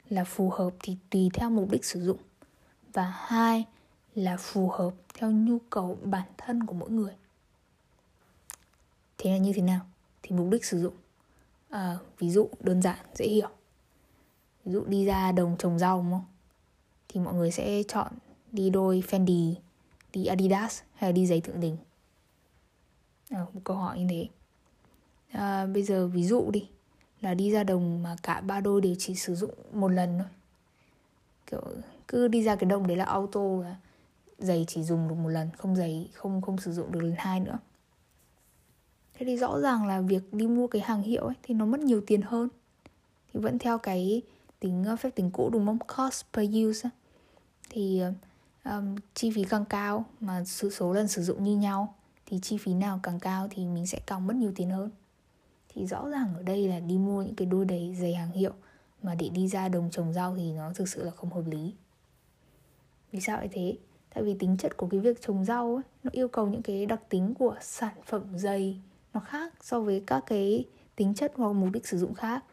là 0.09 0.25
phù 0.25 0.50
hợp 0.50 0.71
thì 0.81 0.97
tùy 1.11 1.31
theo 1.35 1.50
mục 1.50 1.71
đích 1.71 1.85
sử 1.85 2.05
dụng 2.05 2.19
và 2.93 3.12
hai 3.17 3.64
là 4.14 4.37
phù 4.37 4.69
hợp 4.69 4.91
theo 5.14 5.31
nhu 5.31 5.59
cầu 5.71 5.99
bản 6.03 6.29
thân 6.38 6.67
của 6.67 6.75
mỗi 6.75 6.91
người. 6.91 7.12
Thế 9.19 9.31
là 9.31 9.37
như 9.37 9.53
thế 9.53 9.62
nào? 9.62 9.81
Thì 10.23 10.37
mục 10.37 10.50
đích 10.50 10.64
sử 10.64 10.81
dụng 10.81 10.95
à, 11.75 11.99
ví 12.19 12.31
dụ 12.31 12.49
đơn 12.61 12.83
giản 12.83 12.99
dễ 13.14 13.26
hiểu. 13.26 13.49
Ví 14.64 14.73
dụ 14.73 14.85
đi 14.85 15.04
ra 15.04 15.33
đồng 15.33 15.57
trồng 15.59 15.78
rau 15.78 15.99
đúng 16.02 16.11
không? 16.11 16.25
Thì 17.09 17.21
mọi 17.21 17.35
người 17.35 17.50
sẽ 17.50 17.83
chọn 17.88 18.12
đi 18.52 18.71
đôi 18.71 19.02
Fendi 19.09 19.54
đi 20.12 20.26
Adidas 20.26 20.81
hay 20.95 21.12
đi 21.12 21.26
giày 21.26 21.40
thượng 21.40 21.61
đình 21.61 21.76
à, 23.31 23.38
ờ, 23.38 23.47
một 23.52 23.61
câu 23.64 23.76
hỏi 23.76 23.99
như 23.99 24.07
thế. 24.11 24.28
À, 25.33 25.66
bây 25.66 25.83
giờ 25.83 26.07
ví 26.07 26.25
dụ 26.25 26.50
đi 26.50 26.69
là 27.21 27.35
đi 27.35 27.50
ra 27.50 27.64
đồng 27.64 28.02
mà 28.02 28.16
cả 28.23 28.40
ba 28.40 28.61
đôi 28.61 28.81
đều 28.81 28.95
chỉ 28.99 29.14
sử 29.14 29.35
dụng 29.35 29.54
một 29.73 29.88
lần 29.88 30.19
thôi. 30.19 30.28
Kiểu 31.47 31.62
cứ 32.09 32.28
đi 32.28 32.43
ra 32.43 32.57
cái 32.57 32.71
đồng 32.71 32.87
đấy 32.87 32.97
là 32.97 33.04
auto 33.04 33.40
giày 34.38 34.64
chỉ 34.69 34.83
dùng 34.83 35.09
được 35.09 35.14
một 35.14 35.28
lần 35.28 35.50
không 35.59 35.76
giày 35.76 36.09
không 36.14 36.43
không 36.43 36.59
sử 36.59 36.73
dụng 36.73 36.93
được 36.93 37.00
lần 37.00 37.14
hai 37.19 37.40
nữa 37.40 37.59
thế 39.14 39.26
thì 39.26 39.37
rõ 39.37 39.61
ràng 39.61 39.87
là 39.87 40.00
việc 40.00 40.35
đi 40.35 40.47
mua 40.47 40.66
cái 40.66 40.83
hàng 40.83 41.02
hiệu 41.02 41.25
ấy 41.25 41.35
thì 41.42 41.54
nó 41.54 41.66
mất 41.66 41.80
nhiều 41.80 42.00
tiền 42.06 42.23
hơn. 42.23 42.49
Thì 43.33 43.40
vẫn 43.40 43.59
theo 43.59 43.78
cái 43.78 44.23
tính 44.61 44.85
ờ, 44.85 44.97
phép 44.97 45.11
tính 45.14 45.30
cũ 45.30 45.50
đúng 45.52 45.66
không? 45.66 45.78
Cost 45.78 46.25
per 46.33 46.50
use 46.66 46.88
thì 47.71 48.02
um, 48.64 48.97
chi 49.14 49.30
phí 49.30 49.44
càng 49.44 49.64
cao 49.64 50.04
mà 50.21 50.44
sự 50.44 50.71
số 50.71 50.92
lần 50.92 51.09
sử 51.09 51.23
dụng 51.23 51.44
như 51.44 51.56
nhau 51.56 51.94
thì 52.26 52.38
chi 52.42 52.59
phí 52.59 52.75
nào 52.75 53.00
càng 53.02 53.21
cao 53.21 53.49
thì 53.50 53.66
mình 53.66 53.87
sẽ 53.87 54.00
càng 54.06 54.26
mất 54.26 54.37
nhiều 54.37 54.52
tiền 54.56 54.71
hơn. 54.71 54.90
Thì 55.68 55.87
rõ 55.87 56.09
ràng 56.09 56.35
ở 56.37 56.42
đây 56.42 56.68
là 56.68 56.80
đi 56.80 56.99
mua 56.99 57.23
những 57.23 57.35
cái 57.35 57.47
đôi 57.47 57.64
đầy 57.64 57.97
giày 58.00 58.14
hàng 58.14 58.30
hiệu 58.30 58.52
mà 59.02 59.14
để 59.14 59.28
đi 59.28 59.49
ra 59.49 59.68
đồng 59.68 59.90
trồng 59.90 60.12
rau 60.12 60.37
thì 60.37 60.52
nó 60.52 60.73
thực 60.75 60.88
sự 60.88 61.04
là 61.04 61.11
không 61.11 61.30
hợp 61.30 61.44
lý. 61.47 61.75
Vì 63.12 63.21
sao 63.21 63.37
lại 63.37 63.49
thế? 63.52 63.76
Tại 64.14 64.25
vì 64.25 64.35
tính 64.35 64.56
chất 64.56 64.76
của 64.76 64.87
cái 64.87 65.00
việc 65.00 65.23
trồng 65.23 65.44
rau 65.44 65.75
ấy, 65.75 65.83
nó 66.04 66.11
yêu 66.14 66.28
cầu 66.28 66.47
những 66.47 66.62
cái 66.62 66.87
đặc 66.87 67.00
tính 67.09 67.35
của 67.35 67.56
sản 67.61 67.94
phẩm 68.06 68.38
giày 68.38 68.80
nó 69.14 69.21
khác 69.21 69.52
so 69.61 69.80
với 69.80 70.02
các 70.06 70.25
cái 70.26 70.64
tính 70.97 71.14
chất 71.14 71.33
hoặc 71.37 71.52
mục 71.52 71.68
đích 71.73 71.87
sử 71.87 71.99
dụng 71.99 72.14
khác. 72.14 72.44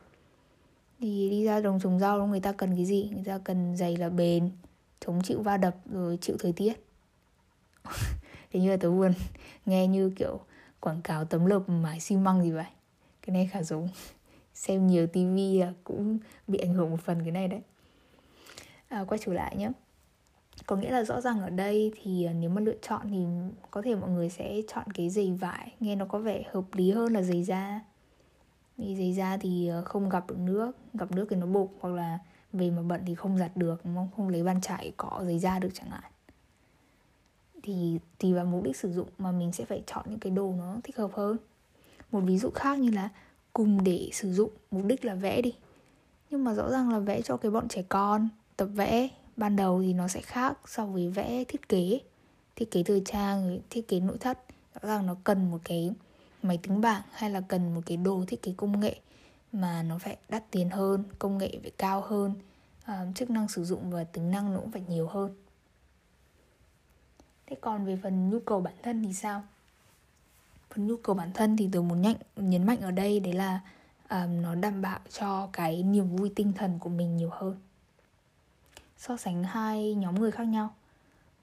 Thì 1.00 1.30
đi 1.30 1.46
ra 1.46 1.60
đồng 1.60 1.80
trồng 1.80 2.00
rau 2.00 2.28
người 2.28 2.40
ta 2.40 2.52
cần 2.52 2.76
cái 2.76 2.86
gì? 2.86 3.10
Người 3.14 3.24
ta 3.24 3.40
cần 3.44 3.78
giày 3.78 3.98
là 3.98 4.10
bền 4.10 4.52
chống 5.00 5.22
chịu 5.24 5.42
va 5.42 5.58
đập 5.58 5.76
rồi 5.92 6.18
chịu 6.22 6.36
thời 6.40 6.54
tiết. 6.54 6.74
Thế 8.52 8.60
như 8.60 8.70
là 8.70 8.78
tớ 8.78 8.92
buồn 8.92 9.14
nghe 9.66 9.88
như 9.88 10.12
kiểu 10.16 10.40
quảng 10.80 11.02
cáo 11.02 11.26
tấm 11.26 11.46
lợp 11.46 11.70
mái 11.70 12.00
xi 12.00 12.18
măng 12.18 12.44
gì 12.44 12.52
vậy. 12.52 12.66
Cái 13.22 13.34
này 13.34 13.50
khá 13.52 13.64
giống. 13.64 13.90
Xem 14.54 14.88
nhiều 14.88 15.08
tivi 15.08 15.60
là 15.60 15.74
cũng 15.84 16.18
bị 16.48 16.58
ảnh 16.58 16.74
hưởng 16.74 16.92
một 16.92 17.02
phần 17.02 17.22
cái 17.22 17.32
này 17.32 17.48
đấy. 17.48 17.62
À, 18.88 19.06
quay 19.08 19.20
trở 19.26 19.34
lại 19.34 19.56
nhé 19.56 19.70
có 20.66 20.76
nghĩa 20.76 20.92
là 20.92 21.04
rõ 21.04 21.22
ràng 21.22 21.42
ở 21.42 21.50
đây 21.50 21.92
thì 22.02 22.26
ờ, 22.26 22.34
nếu 22.34 22.50
mà 22.50 22.62
lựa 22.62 22.76
chọn 22.82 23.02
thì 23.10 23.26
có 23.72 23.82
thể 23.82 23.96
mọi 23.96 24.10
người 24.10 24.30
sẽ 24.30 24.62
chọn 24.68 24.92
cái 24.94 25.10
giày 25.10 25.32
vải, 25.32 25.74
nghe 25.80 25.96
nó 25.96 26.06
có 26.06 26.20
vẻ 26.20 26.44
hợp 26.52 26.66
lý 26.74 26.92
hơn 26.92 27.14
là 27.14 27.22
giày 27.22 27.44
da. 27.44 27.82
Vì 28.78 28.96
giày 28.96 29.14
da 29.14 29.38
thì 29.38 29.68
ờ, 29.68 29.82
không 29.86 30.10
gặp 30.10 30.28
được 30.28 30.40
nước, 30.40 30.72
gặp 30.94 31.12
nước 31.12 31.28
thì 31.30 31.36
nó 31.36 31.46
bục, 31.46 31.74
hoặc 31.80 31.90
là 31.90 32.20
về 32.54 32.72
mà 32.72 32.82
bận 32.82 33.02
thì 33.06 33.16
không 33.16 33.38
giặt 33.38 33.58
được 33.58 33.82
không? 33.84 34.10
Không 34.16 34.30
lấy 34.30 34.44
bàn 34.44 34.62
chải 34.62 34.92
cọ 34.98 35.22
giày 35.26 35.40
da 35.40 35.60
được 35.60 35.70
chẳng 35.74 35.90
hạn. 35.90 36.12
Thì 37.64 38.00
tùy 38.20 38.34
vào 38.34 38.46
mục 38.46 38.64
đích 38.64 38.78
sử 38.78 38.92
dụng 38.92 39.08
mà 39.18 39.32
mình 39.32 39.52
sẽ 39.52 39.66
phải 39.66 39.84
chọn 39.88 40.06
những 40.10 40.20
cái 40.20 40.32
đồ 40.32 40.54
nó 40.58 40.78
thích 40.84 40.98
hợp 40.98 41.12
hơn. 41.14 41.38
Một 42.12 42.20
ví 42.20 42.38
dụ 42.38 42.50
khác 42.50 42.80
như 42.80 42.92
là 42.92 43.10
cùng 43.54 43.84
để 43.84 44.10
sử 44.14 44.34
dụng, 44.34 44.50
mục 44.72 44.86
đích 44.86 45.06
là 45.06 45.16
vẽ 45.16 45.42
đi. 45.42 45.54
Nhưng 46.30 46.44
mà 46.44 46.54
rõ 46.54 46.70
ràng 46.72 46.90
là 46.90 47.00
vẽ 47.00 47.22
cho 47.22 47.38
cái 47.38 47.52
bọn 47.52 47.68
trẻ 47.68 47.84
con, 47.90 48.30
tập 48.58 48.66
vẽ 48.66 49.10
ban 49.38 49.56
đầu 49.56 49.82
thì 49.82 49.94
nó 49.94 50.08
sẽ 50.08 50.22
khác 50.22 50.58
so 50.66 50.86
với 50.86 51.10
vẽ 51.10 51.44
thiết 51.48 51.70
kế. 51.70 52.00
Thiết 52.56 52.72
kế 52.72 52.84
thời 52.84 53.02
trang 53.06 53.60
thiết 53.70 53.88
kế 53.88 54.00
nội 54.00 54.18
thất. 54.18 54.40
Rõ 54.82 54.90
ràng 54.90 55.06
nó 55.06 55.16
cần 55.24 55.52
một 55.52 55.60
cái 55.64 55.92
máy 56.44 56.60
tính 56.64 56.82
bảng 56.82 57.02
hay 57.12 57.30
là 57.30 57.42
cần 57.42 57.76
một 57.76 57.82
cái 57.86 57.98
đồ 57.98 58.24
thiết 58.28 58.42
kế 58.42 58.54
công 58.58 58.80
nghệ 58.80 59.00
mà 59.52 59.84
nó 59.84 59.98
phải 59.98 60.18
đắt 60.30 60.52
tiền 60.52 60.70
hơn 60.70 61.04
công 61.20 61.38
nghệ 61.38 61.60
phải 61.62 61.72
cao 61.78 62.02
hơn. 62.02 62.34
À, 62.84 63.06
chức 63.16 63.30
năng 63.30 63.48
sử 63.48 63.64
dụng 63.64 63.92
và 63.92 64.04
tính 64.04 64.32
năng 64.32 64.54
nó 64.54 64.60
cũng 64.60 64.72
phải 64.72 64.84
nhiều 64.88 65.08
hơn. 65.08 65.36
Thế 67.48 67.56
còn 67.62 67.86
về 67.86 68.00
phần 68.04 68.30
nhu 68.30 68.40
cầu 68.40 68.62
bản 68.62 68.74
thân 68.84 69.04
thì 69.04 69.14
sao? 69.14 69.44
Phần 70.70 70.88
nhu 70.88 70.98
cầu 70.98 71.16
bản 71.16 71.32
thân 71.34 71.58
thì 71.58 71.70
tôi 71.72 71.84
muốn 71.84 72.02
nhắc 72.02 72.18
nhấn 72.36 72.66
mạnh 72.66 72.82
ở 72.82 72.92
đây 72.92 73.20
đấy 73.20 73.34
là 73.34 73.60
um, 74.10 74.42
nó 74.42 74.56
đảm 74.56 74.82
bảo 74.82 75.00
cho 75.10 75.50
cái 75.54 75.84
niềm 75.84 76.16
vui 76.16 76.32
tinh 76.36 76.54
thần 76.54 76.80
của 76.80 76.90
mình 76.90 77.18
nhiều 77.18 77.30
hơn 77.32 77.58
so 79.02 79.18
sánh 79.18 79.44
hai 79.44 79.94
nhóm 79.94 80.16
người 80.16 80.32
khác 80.32 80.44
nhau. 80.44 80.74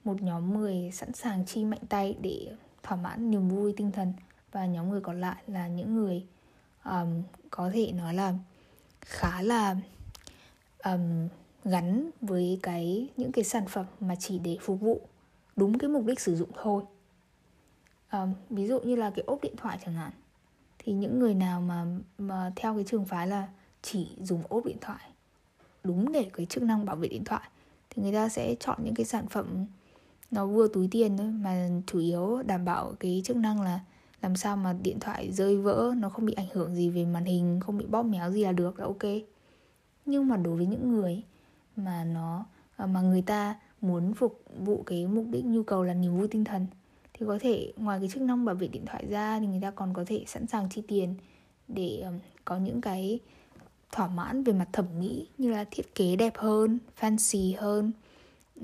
Một 0.03 0.21
nhóm 0.21 0.59
người 0.59 0.91
sẵn 0.93 1.13
sàng 1.13 1.45
chi 1.45 1.65
mạnh 1.65 1.85
tay 1.89 2.17
để 2.21 2.55
thỏa 2.83 2.97
mãn 2.97 3.31
niềm 3.31 3.49
vui 3.49 3.73
tinh 3.77 3.91
thần 3.91 4.13
và 4.51 4.65
nhóm 4.65 4.89
người 4.89 5.01
còn 5.01 5.21
lại 5.21 5.43
là 5.47 5.67
những 5.67 5.95
người 5.95 6.25
um, 6.83 7.23
có 7.49 7.71
thể 7.73 7.91
nói 7.91 8.13
là 8.13 8.33
khá 9.01 9.41
là 9.41 9.75
um, 10.83 11.27
gắn 11.63 12.09
với 12.21 12.59
cái 12.63 13.07
những 13.17 13.31
cái 13.31 13.43
sản 13.43 13.67
phẩm 13.67 13.85
mà 13.99 14.15
chỉ 14.15 14.39
để 14.39 14.57
phục 14.61 14.79
vụ 14.79 15.01
đúng 15.55 15.77
cái 15.77 15.89
mục 15.89 16.05
đích 16.05 16.19
sử 16.19 16.35
dụng 16.35 16.49
thôi. 16.61 16.83
Um, 18.11 18.33
ví 18.49 18.67
dụ 18.67 18.79
như 18.79 18.95
là 18.95 19.09
cái 19.09 19.23
ốp 19.27 19.41
điện 19.41 19.55
thoại 19.57 19.79
chẳng 19.85 19.93
hạn 19.93 20.11
thì 20.77 20.93
những 20.93 21.19
người 21.19 21.33
nào 21.33 21.61
mà 21.61 21.85
mà 22.17 22.51
theo 22.55 22.75
cái 22.75 22.83
trường 22.87 23.05
phái 23.05 23.27
là 23.27 23.47
chỉ 23.81 24.07
dùng 24.21 24.43
ốp 24.49 24.65
điện 24.65 24.77
thoại 24.81 25.09
đúng 25.89 26.11
để 26.11 26.29
cái 26.33 26.45
chức 26.45 26.63
năng 26.63 26.85
bảo 26.85 26.95
vệ 26.95 27.07
điện 27.07 27.23
thoại. 27.23 27.49
Thì 27.89 28.03
người 28.03 28.13
ta 28.13 28.29
sẽ 28.29 28.55
chọn 28.59 28.77
những 28.83 28.95
cái 28.95 29.05
sản 29.05 29.27
phẩm 29.27 29.65
nó 30.31 30.45
vừa 30.45 30.67
túi 30.67 30.87
tiền 30.91 31.17
thôi, 31.17 31.31
mà 31.31 31.69
chủ 31.87 31.99
yếu 31.99 32.43
đảm 32.43 32.65
bảo 32.65 32.93
cái 32.99 33.21
chức 33.25 33.37
năng 33.37 33.61
là 33.61 33.79
làm 34.21 34.35
sao 34.35 34.57
mà 34.57 34.73
điện 34.73 34.99
thoại 34.99 35.31
rơi 35.31 35.57
vỡ, 35.57 35.93
nó 35.97 36.09
không 36.09 36.25
bị 36.25 36.33
ảnh 36.33 36.47
hưởng 36.53 36.75
gì 36.75 36.89
về 36.89 37.05
màn 37.05 37.25
hình, 37.25 37.59
không 37.59 37.77
bị 37.77 37.85
bóp 37.85 38.03
méo 38.03 38.31
gì 38.31 38.43
là 38.43 38.51
được, 38.51 38.79
là 38.79 38.85
ok. 38.85 39.03
Nhưng 40.05 40.27
mà 40.27 40.37
đối 40.37 40.55
với 40.55 40.65
những 40.65 40.91
người 40.91 41.23
mà 41.75 42.03
nó 42.03 42.45
à, 42.75 42.85
mà 42.85 43.01
người 43.01 43.21
ta 43.21 43.55
muốn 43.81 44.13
phục 44.13 44.43
vụ 44.65 44.83
cái 44.85 45.07
mục 45.07 45.25
đích, 45.29 45.45
nhu 45.45 45.63
cầu 45.63 45.83
là 45.83 45.93
niềm 45.93 46.17
vui 46.17 46.27
tinh 46.27 46.43
thần, 46.43 46.67
thì 47.13 47.25
có 47.25 47.37
thể 47.41 47.73
ngoài 47.77 47.99
cái 47.99 48.09
chức 48.09 48.21
năng 48.21 48.45
bảo 48.45 48.55
vệ 48.55 48.67
điện 48.67 48.85
thoại 48.85 49.05
ra 49.09 49.39
thì 49.39 49.47
người 49.47 49.61
ta 49.61 49.71
còn 49.71 49.93
có 49.93 50.03
thể 50.07 50.23
sẵn 50.27 50.47
sàng 50.47 50.69
chi 50.69 50.83
tiền 50.87 51.15
để 51.67 52.05
có 52.45 52.57
những 52.57 52.81
cái 52.81 53.19
thỏa 53.91 54.07
mãn 54.07 54.43
về 54.43 54.53
mặt 54.53 54.67
thẩm 54.73 54.85
mỹ 54.99 55.27
như 55.37 55.51
là 55.51 55.65
thiết 55.71 55.95
kế 55.95 56.15
đẹp 56.15 56.33
hơn 56.37 56.79
fancy 56.99 57.55
hơn 57.57 57.91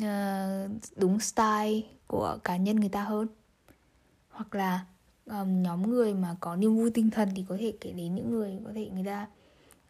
ờ, 0.02 0.70
đúng 0.96 1.20
style 1.20 1.82
của 2.08 2.38
cá 2.44 2.58
nhân 2.58 2.76
người 2.76 2.90
ta 2.90 3.04
hơn. 3.04 3.28
Hoặc 4.30 4.56
là 4.56 4.86
um, 5.26 5.62
nhóm 5.62 5.90
người 5.90 6.14
mà 6.14 6.36
có 6.40 6.56
niềm 6.56 6.78
vui 6.78 6.92
tinh 6.92 7.10
thần 7.10 7.30
thì 7.36 7.46
có 7.50 7.58
thể 7.60 7.74
kể 7.82 7.92
đến 7.92 8.16
những 8.16 8.32
người 8.32 8.60
có 8.66 8.72
thể 8.76 8.90
người 8.94 9.06
ta 9.06 9.28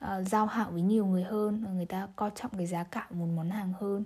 uh, 0.05 0.27
giao 0.27 0.45
hảo 0.45 0.71
với 0.71 0.81
nhiều 0.81 1.05
người 1.05 1.23
hơn 1.23 1.63
và 1.65 1.71
người 1.71 1.85
ta 1.85 2.07
coi 2.15 2.31
trọng 2.35 2.51
cái 2.57 2.67
giá 2.67 2.83
cả 2.83 3.07
một 3.09 3.27
món 3.35 3.49
hàng 3.49 3.73
hơn. 3.79 4.03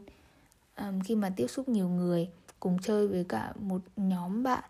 Um, 0.77 0.99
khi 0.99 1.15
mà 1.15 1.29
tiếp 1.35 1.47
xúc 1.47 1.69
nhiều 1.69 1.89
người 1.89 2.29
cùng 2.59 2.79
chơi 2.79 3.07
với 3.07 3.23
cả 3.23 3.53
một 3.59 3.81
nhóm 3.97 4.43
bạn 4.43 4.63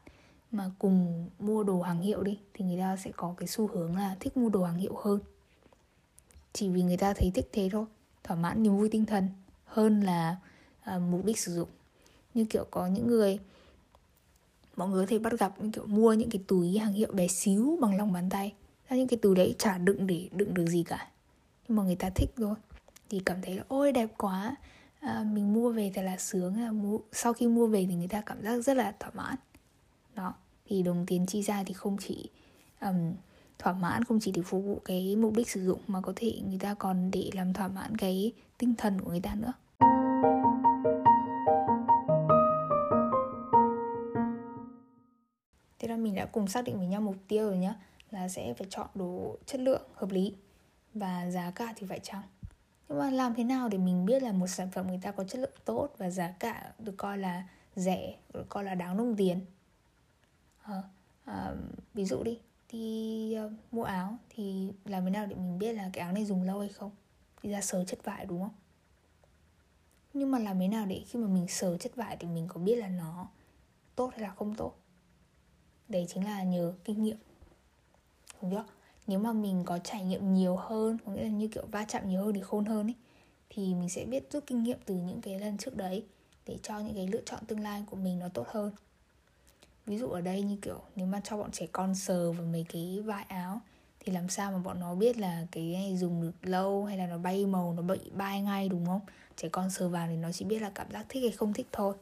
mà 0.51 0.71
cùng 0.79 1.29
mua 1.39 1.63
đồ 1.63 1.81
hàng 1.81 2.01
hiệu 2.01 2.23
đi 2.23 2.39
thì 2.53 2.65
người 2.65 2.79
ta 2.79 2.97
sẽ 2.97 3.11
có 3.15 3.33
cái 3.37 3.47
xu 3.47 3.67
hướng 3.67 3.95
là 3.95 4.15
thích 4.19 4.37
mua 4.37 4.49
đồ 4.49 4.63
hàng 4.63 4.77
hiệu 4.77 4.95
hơn 5.03 5.19
chỉ 6.53 6.69
vì 6.69 6.81
người 6.81 6.97
ta 6.97 7.13
thấy 7.13 7.31
thích 7.33 7.49
thế 7.51 7.69
thôi 7.71 7.85
thỏa 8.23 8.37
mãn 8.37 8.63
niềm 8.63 8.77
vui 8.77 8.89
tinh 8.89 9.05
thần 9.05 9.27
hơn 9.65 10.01
là 10.01 10.35
à, 10.81 10.99
mục 10.99 11.25
đích 11.25 11.39
sử 11.39 11.53
dụng. 11.53 11.69
Như 12.33 12.45
kiểu 12.45 12.65
có 12.71 12.87
những 12.87 13.07
người 13.07 13.39
mọi 14.75 14.89
người 14.89 15.05
có 15.05 15.09
thể 15.09 15.19
bắt 15.19 15.33
gặp 15.39 15.53
những 15.59 15.71
kiểu 15.71 15.85
mua 15.85 16.13
những 16.13 16.29
cái 16.29 16.41
túi 16.47 16.77
hàng 16.77 16.93
hiệu 16.93 17.11
bé 17.13 17.27
xíu 17.27 17.77
bằng 17.81 17.97
lòng 17.97 18.13
bàn 18.13 18.29
tay. 18.29 18.53
Ra 18.89 18.97
những 18.97 19.07
cái 19.07 19.19
túi 19.21 19.35
đấy 19.35 19.55
chả 19.57 19.77
đựng 19.77 20.07
để 20.07 20.29
đựng 20.31 20.53
được 20.53 20.65
gì 20.67 20.83
cả. 20.83 21.07
Nhưng 21.67 21.77
mà 21.77 21.83
người 21.83 21.95
ta 21.95 22.09
thích 22.09 22.29
thôi. 22.37 22.55
Thì 23.09 23.21
cảm 23.25 23.41
thấy 23.41 23.55
là 23.55 23.63
ôi 23.67 23.91
đẹp 23.91 24.09
quá. 24.17 24.55
À, 24.99 25.25
mình 25.33 25.53
mua 25.53 25.71
về 25.71 25.91
thật 25.95 26.01
là 26.01 26.17
sướng 26.17 26.61
là 26.61 26.71
mua 26.71 26.99
sau 27.11 27.33
khi 27.33 27.47
mua 27.47 27.67
về 27.67 27.85
thì 27.89 27.95
người 27.95 28.07
ta 28.07 28.21
cảm 28.21 28.41
giác 28.43 28.61
rất 28.61 28.77
là 28.77 28.93
thỏa 28.99 29.11
mãn. 29.13 29.35
Đó. 30.15 30.33
Thì 30.65 30.83
đồng 30.83 31.05
tiền 31.05 31.25
chi 31.25 31.41
ra 31.41 31.63
thì 31.63 31.73
không 31.73 31.97
chỉ 31.99 32.29
um, 32.81 33.13
thỏa 33.59 33.73
mãn 33.73 34.03
không 34.03 34.19
chỉ 34.19 34.31
để 34.31 34.41
phục 34.41 34.63
vụ 34.65 34.81
cái 34.85 35.15
mục 35.15 35.33
đích 35.35 35.49
sử 35.49 35.65
dụng 35.65 35.79
mà 35.87 36.01
có 36.01 36.13
thể 36.15 36.39
người 36.47 36.59
ta 36.59 36.73
còn 36.73 37.11
để 37.11 37.29
làm 37.33 37.53
thỏa 37.53 37.67
mãn 37.67 37.97
cái 37.97 38.31
tinh 38.57 38.75
thần 38.77 39.01
của 39.01 39.09
người 39.11 39.21
ta 39.21 39.35
nữa. 39.35 39.53
Thế 45.79 45.87
là 45.87 45.97
mình 45.97 46.15
đã 46.15 46.25
cùng 46.25 46.47
xác 46.47 46.63
định 46.63 46.77
với 46.77 46.87
nhau 46.87 47.01
mục 47.01 47.15
tiêu 47.27 47.47
rồi 47.47 47.57
nhá 47.57 47.75
là 48.11 48.29
sẽ 48.29 48.53
phải 48.53 48.67
chọn 48.69 48.87
đồ 48.95 49.37
chất 49.45 49.61
lượng 49.61 49.81
hợp 49.93 50.11
lý 50.11 50.35
và 50.93 51.29
giá 51.31 51.51
cả 51.51 51.73
thì 51.75 51.87
phải 51.87 51.99
chăng? 51.99 52.21
Nhưng 52.89 52.99
mà 52.99 53.11
làm 53.11 53.33
thế 53.35 53.43
nào 53.43 53.69
để 53.69 53.77
mình 53.77 54.05
biết 54.05 54.23
là 54.23 54.31
một 54.31 54.47
sản 54.47 54.71
phẩm 54.71 54.87
người 54.87 54.99
ta 55.01 55.11
có 55.11 55.23
chất 55.23 55.39
lượng 55.39 55.57
tốt 55.65 55.89
và 55.97 56.09
giá 56.09 56.33
cả 56.39 56.73
được 56.79 56.97
coi 56.97 57.17
là 57.17 57.43
rẻ 57.75 58.15
được 58.33 58.45
coi 58.49 58.63
là 58.63 58.75
đáng 58.75 58.97
đồng 58.97 59.15
tiền? 59.15 59.39
À, 60.61 60.81
à, 61.25 61.53
ví 61.93 62.05
dụ 62.05 62.23
đi 62.23 62.39
đi 62.71 63.35
uh, 63.45 63.51
mua 63.71 63.83
áo 63.83 64.17
thì 64.29 64.71
làm 64.85 65.03
thế 65.03 65.09
nào 65.09 65.25
để 65.25 65.35
mình 65.35 65.59
biết 65.59 65.73
là 65.73 65.89
cái 65.93 66.03
áo 66.03 66.13
này 66.13 66.25
dùng 66.25 66.43
lâu 66.43 66.59
hay 66.59 66.69
không? 66.69 66.91
Đi 67.43 67.49
ra 67.49 67.61
sờ 67.61 67.85
chất 67.85 68.03
vải 68.03 68.25
đúng 68.25 68.41
không? 68.41 68.55
Nhưng 70.13 70.31
mà 70.31 70.39
làm 70.39 70.59
thế 70.59 70.67
nào 70.67 70.85
để 70.85 71.03
khi 71.07 71.19
mà 71.19 71.27
mình 71.27 71.47
sờ 71.47 71.77
chất 71.77 71.95
vải 71.95 72.17
thì 72.17 72.27
mình 72.27 72.47
có 72.47 72.59
biết 72.59 72.75
là 72.75 72.87
nó 72.87 73.27
tốt 73.95 74.11
hay 74.11 74.19
là 74.19 74.33
không 74.35 74.55
tốt? 74.55 74.75
Đấy 75.87 76.05
chính 76.09 76.25
là 76.25 76.43
nhờ 76.43 76.73
kinh 76.83 77.03
nghiệm. 77.03 77.17
Đúng 78.41 78.51
chưa? 78.51 78.65
Nếu 79.07 79.19
mà 79.19 79.33
mình 79.33 79.63
có 79.65 79.77
trải 79.77 80.03
nghiệm 80.03 80.33
nhiều 80.33 80.55
hơn 80.55 80.97
có 81.05 81.11
nghĩa 81.11 81.23
là 81.23 81.29
như 81.29 81.47
kiểu 81.47 81.65
va 81.71 81.85
chạm 81.85 82.09
nhiều 82.09 82.21
hơn 82.21 82.33
thì 82.33 82.41
khôn 82.41 82.65
hơn 82.65 82.87
ấy 82.87 82.95
thì 83.49 83.73
mình 83.73 83.89
sẽ 83.89 84.05
biết 84.05 84.31
rút 84.31 84.43
kinh 84.47 84.63
nghiệm 84.63 84.77
từ 84.85 84.95
những 84.95 85.21
cái 85.21 85.39
lần 85.39 85.57
trước 85.57 85.75
đấy 85.75 86.05
để 86.45 86.57
cho 86.63 86.79
những 86.79 86.95
cái 86.95 87.07
lựa 87.07 87.21
chọn 87.25 87.45
tương 87.47 87.59
lai 87.59 87.83
của 87.89 87.95
mình 87.95 88.19
nó 88.19 88.27
tốt 88.33 88.47
hơn 88.47 88.71
ví 89.89 89.97
dụ 89.97 90.09
ở 90.09 90.21
đây 90.21 90.41
như 90.41 90.57
kiểu, 90.61 90.81
nếu 90.95 91.05
mà 91.05 91.21
cho 91.23 91.37
bọn 91.37 91.51
trẻ 91.51 91.67
con 91.71 91.95
sờ 91.95 92.31
vào 92.31 92.45
mấy 92.45 92.65
cái 92.69 93.01
vải 93.05 93.25
áo, 93.27 93.61
thì 93.99 94.11
làm 94.11 94.29
sao 94.29 94.51
mà 94.51 94.57
bọn 94.57 94.79
nó 94.79 94.95
biết 94.95 95.17
là 95.17 95.47
cái 95.51 95.63
này 95.73 95.97
dùng 95.97 96.21
được 96.21 96.31
lâu 96.41 96.85
hay 96.85 96.97
là 96.97 97.07
nó 97.07 97.17
bay 97.17 97.45
màu, 97.45 97.73
nó 97.73 97.81
bị 97.81 97.99
bay 98.15 98.41
ngay, 98.41 98.69
đúng 98.69 98.85
không? 98.85 99.01
Trẻ 99.35 99.49
con 99.49 99.69
sờ 99.69 99.89
vào 99.89 100.07
thì 100.07 100.15
nó 100.15 100.31
chỉ 100.31 100.45
biết 100.45 100.61
là 100.61 100.71
cảm 100.75 100.91
giác 100.91 101.05
thích 101.09 101.21
hay 101.21 101.31
không 101.31 101.53
thích 101.53 101.67
thôi. 101.71 101.95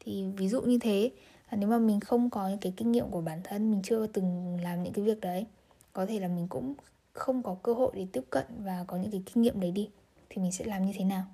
Thì 0.00 0.24
ví 0.36 0.48
dụ 0.48 0.62
như 0.62 0.78
thế 0.78 1.10
nếu 1.50 1.68
mà 1.68 1.78
mình 1.78 2.00
không 2.00 2.30
có 2.30 2.48
những 2.48 2.58
cái 2.58 2.72
kinh 2.76 2.92
nghiệm 2.92 3.10
của 3.10 3.20
bản 3.20 3.40
thân, 3.44 3.70
mình 3.70 3.82
chưa 3.82 4.06
từng 4.06 4.58
làm 4.62 4.82
những 4.82 4.92
cái 4.92 5.04
việc 5.04 5.20
đấy, 5.20 5.46
có 5.92 6.06
thể 6.06 6.20
là 6.20 6.28
mình 6.28 6.48
cũng 6.48 6.74
không 7.12 7.42
có 7.42 7.56
cơ 7.62 7.74
hội 7.74 7.92
để 7.94 8.06
tiếp 8.12 8.24
cận 8.30 8.44
và 8.58 8.84
có 8.86 8.96
những 8.96 9.10
cái 9.10 9.22
kinh 9.26 9.42
nghiệm 9.42 9.60
đấy 9.60 9.70
đi, 9.70 9.90
thì 10.30 10.42
mình 10.42 10.52
sẽ 10.52 10.64
làm 10.64 10.86
như 10.86 10.92
thế 10.96 11.04
nào? 11.04 11.24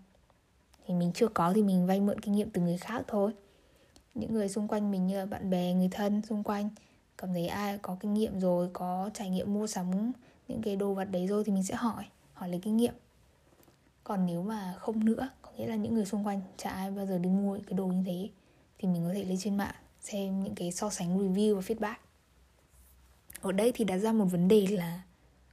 Thì 0.86 0.94
mình 0.94 1.12
chưa 1.14 1.28
có 1.28 1.52
thì 1.52 1.62
mình 1.62 1.86
vay 1.86 2.00
mượn 2.00 2.20
kinh 2.20 2.34
nghiệm 2.34 2.50
từ 2.50 2.60
người 2.60 2.78
khác 2.78 3.04
thôi 3.08 3.32
những 4.14 4.34
người 4.34 4.48
xung 4.48 4.68
quanh 4.68 4.90
mình 4.90 5.06
như 5.06 5.18
là 5.18 5.26
bạn 5.26 5.50
bè, 5.50 5.72
người 5.72 5.88
thân 5.90 6.22
xung 6.22 6.42
quanh. 6.42 6.68
Cảm 7.18 7.32
thấy 7.32 7.46
ai 7.46 7.78
có 7.78 7.96
kinh 8.00 8.14
nghiệm 8.14 8.40
rồi, 8.40 8.70
có 8.72 9.10
trải 9.14 9.30
nghiệm 9.30 9.54
mua 9.54 9.66
sắm 9.66 10.12
những 10.48 10.62
cái 10.62 10.76
đồ 10.76 10.94
vật 10.94 11.04
đấy 11.04 11.26
rồi 11.26 11.44
thì 11.44 11.52
mình 11.52 11.62
sẽ 11.62 11.74
hỏi 11.74 12.04
hỏi 12.34 12.48
lấy 12.48 12.60
kinh 12.62 12.76
nghiệm. 12.76 12.94
Còn 14.04 14.26
nếu 14.26 14.42
mà 14.42 14.74
không 14.78 15.04
nữa, 15.04 15.28
có 15.42 15.50
nghĩa 15.56 15.66
là 15.66 15.76
những 15.76 15.94
người 15.94 16.04
xung 16.04 16.26
quanh, 16.26 16.40
chả 16.56 16.70
ai 16.70 16.90
bao 16.90 17.06
giờ 17.06 17.18
đi 17.18 17.30
mua 17.30 17.56
những 17.56 17.64
cái 17.64 17.74
đồ 17.74 17.86
như 17.86 18.02
thế, 18.06 18.28
thì 18.78 18.88
mình 18.88 19.04
có 19.06 19.14
thể 19.14 19.24
lên 19.24 19.38
trên 19.40 19.56
mạng 19.56 19.74
xem 20.00 20.44
những 20.44 20.54
cái 20.54 20.72
so 20.72 20.90
sánh 20.90 21.18
review 21.18 21.54
và 21.54 21.60
feedback. 21.60 21.94
Ở 23.40 23.52
đây 23.52 23.72
thì 23.74 23.84
đặt 23.84 23.98
ra 23.98 24.12
một 24.12 24.24
vấn 24.24 24.48
đề 24.48 24.66
là 24.66 25.02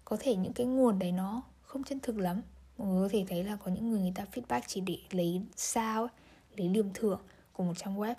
có 0.06 0.18
thể 0.20 0.36
những 0.36 0.54
cái 0.54 0.68
nguồn 0.68 1.00
đấy 1.00 1.12
nó 1.12 1.42
không 1.62 1.84
chân 1.84 2.00
thực 2.00 2.18
lắm. 2.18 2.42
Mọi 2.78 2.88
người 2.88 3.10
có 3.10 3.14
thể 3.14 3.26
thấy 3.30 3.44
là 3.44 3.56
có 3.56 3.72
những 3.72 3.90
người 3.90 4.02
người 4.02 4.14
ta 4.16 4.26
feedback 4.34 4.62
chỉ 4.68 4.82
để 4.82 4.98
lấy 5.12 5.42
sao 5.56 6.08
lấy 6.58 6.68
điểm 6.68 6.90
thưởng 6.94 7.20
của 7.54 7.64
một 7.64 7.74
trang 7.78 8.00
web 8.00 8.16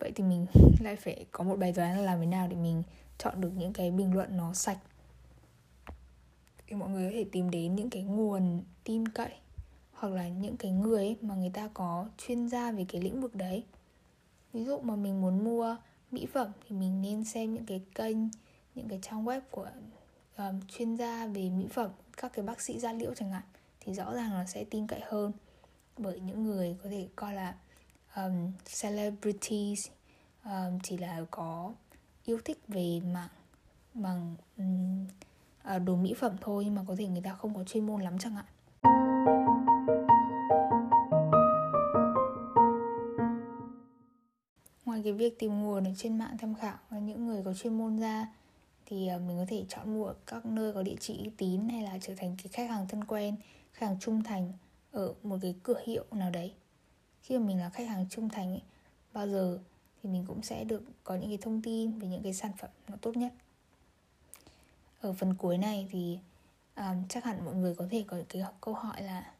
vậy 0.00 0.12
thì 0.14 0.24
mình 0.24 0.46
lại 0.80 0.96
phải 0.96 1.26
có 1.32 1.44
một 1.44 1.56
bài 1.58 1.72
toán 1.72 1.96
là 1.96 2.02
làm 2.02 2.20
thế 2.20 2.26
nào 2.26 2.48
để 2.48 2.56
mình 2.56 2.82
chọn 3.18 3.40
được 3.40 3.50
những 3.56 3.72
cái 3.72 3.90
bình 3.90 4.14
luận 4.14 4.36
nó 4.36 4.54
sạch. 4.54 4.78
Thì 6.66 6.76
mọi 6.76 6.88
người 6.88 7.10
có 7.10 7.16
thể 7.16 7.24
tìm 7.32 7.50
đến 7.50 7.74
những 7.74 7.90
cái 7.90 8.02
nguồn 8.02 8.62
tin 8.84 9.08
cậy 9.08 9.32
hoặc 9.92 10.12
là 10.12 10.28
những 10.28 10.56
cái 10.56 10.70
người 10.70 11.04
ấy 11.04 11.16
mà 11.20 11.34
người 11.34 11.50
ta 11.50 11.68
có 11.74 12.08
chuyên 12.18 12.48
gia 12.48 12.72
về 12.72 12.84
cái 12.88 13.02
lĩnh 13.02 13.20
vực 13.20 13.34
đấy. 13.34 13.64
Ví 14.52 14.64
dụ 14.64 14.78
mà 14.78 14.96
mình 14.96 15.20
muốn 15.20 15.44
mua 15.44 15.76
mỹ 16.10 16.26
phẩm 16.32 16.52
thì 16.68 16.76
mình 16.76 17.02
nên 17.02 17.24
xem 17.24 17.54
những 17.54 17.66
cái 17.66 17.82
kênh 17.94 18.16
những 18.74 18.88
cái 18.88 18.98
trang 19.02 19.24
web 19.24 19.40
của 19.50 19.68
um, 20.36 20.60
chuyên 20.68 20.96
gia 20.96 21.26
về 21.26 21.50
mỹ 21.50 21.66
phẩm 21.70 21.90
các 22.16 22.32
cái 22.34 22.44
bác 22.44 22.60
sĩ 22.60 22.78
da 22.78 22.92
liễu 22.92 23.14
chẳng 23.14 23.30
hạn 23.30 23.42
thì 23.80 23.94
rõ 23.94 24.14
ràng 24.14 24.32
là 24.32 24.46
sẽ 24.46 24.64
tin 24.64 24.86
cậy 24.86 25.00
hơn 25.02 25.32
bởi 25.98 26.20
những 26.20 26.44
người 26.44 26.76
có 26.82 26.88
thể 26.90 27.08
coi 27.16 27.34
là 27.34 27.54
um, 28.16 28.52
celebrities 28.82 29.78
um, 30.44 30.78
chỉ 30.82 30.96
là 30.96 31.24
có 31.30 31.72
yêu 32.24 32.38
thích 32.44 32.58
về 32.68 33.00
mạng 33.12 33.28
bằng 33.94 34.36
um, 34.56 35.06
đồ 35.84 35.96
mỹ 35.96 36.14
phẩm 36.14 36.36
thôi 36.40 36.64
nhưng 36.64 36.74
mà 36.74 36.82
có 36.88 36.94
thể 36.98 37.06
người 37.06 37.22
ta 37.22 37.34
không 37.34 37.54
có 37.54 37.64
chuyên 37.64 37.86
môn 37.86 38.02
lắm 38.02 38.18
chẳng 38.18 38.34
hạn. 38.34 38.44
Ngoài 44.84 45.00
cái 45.04 45.12
việc 45.12 45.38
tìm 45.38 45.62
nguồn 45.62 45.84
ở 45.84 45.90
trên 45.96 46.18
mạng 46.18 46.36
tham 46.38 46.54
khảo 46.54 46.78
và 46.88 46.98
những 46.98 47.26
người 47.26 47.42
có 47.44 47.54
chuyên 47.54 47.78
môn 47.78 47.98
ra 47.98 48.26
thì 48.86 49.08
ờ, 49.08 49.18
mình 49.18 49.38
có 49.38 49.44
thể 49.48 49.64
chọn 49.68 49.94
mua 49.94 50.06
ở 50.06 50.14
các 50.26 50.46
nơi 50.46 50.72
có 50.72 50.82
địa 50.82 50.96
chỉ 51.00 51.18
uy 51.18 51.30
tín 51.36 51.68
hay 51.68 51.82
là 51.82 51.98
trở 52.00 52.14
thành 52.16 52.36
cái 52.42 52.48
khách 52.52 52.70
hàng 52.70 52.88
thân 52.88 53.04
quen 53.04 53.36
khách 53.72 53.86
hàng 53.86 53.96
trung 54.00 54.22
thành 54.22 54.52
ở 54.92 55.14
một 55.22 55.36
cái 55.42 55.54
cửa 55.62 55.80
hiệu 55.86 56.04
nào 56.12 56.30
đấy 56.30 56.54
khi 57.22 57.38
mà 57.38 57.46
mình 57.46 57.58
là 57.58 57.70
khách 57.70 57.88
hàng 57.88 58.06
trung 58.10 58.28
thành 58.28 58.48
ấy, 58.48 58.62
bao 59.12 59.28
giờ 59.28 59.58
thì 60.02 60.10
mình 60.10 60.24
cũng 60.28 60.42
sẽ 60.42 60.64
được 60.64 60.82
có 61.04 61.16
những 61.16 61.28
cái 61.28 61.38
thông 61.38 61.62
tin 61.62 61.98
về 61.98 62.08
những 62.08 62.22
cái 62.22 62.34
sản 62.34 62.52
phẩm 62.58 62.70
nó 62.88 62.96
tốt 63.00 63.16
nhất. 63.16 63.32
Ở 65.00 65.12
phần 65.12 65.34
cuối 65.34 65.58
này 65.58 65.88
thì 65.90 66.18
um, 66.76 67.08
chắc 67.08 67.24
hẳn 67.24 67.44
mọi 67.44 67.54
người 67.54 67.74
có 67.74 67.86
thể 67.90 68.04
có 68.06 68.16
cái 68.28 68.42
câu 68.60 68.74
hỏi 68.74 69.02
là 69.02 69.32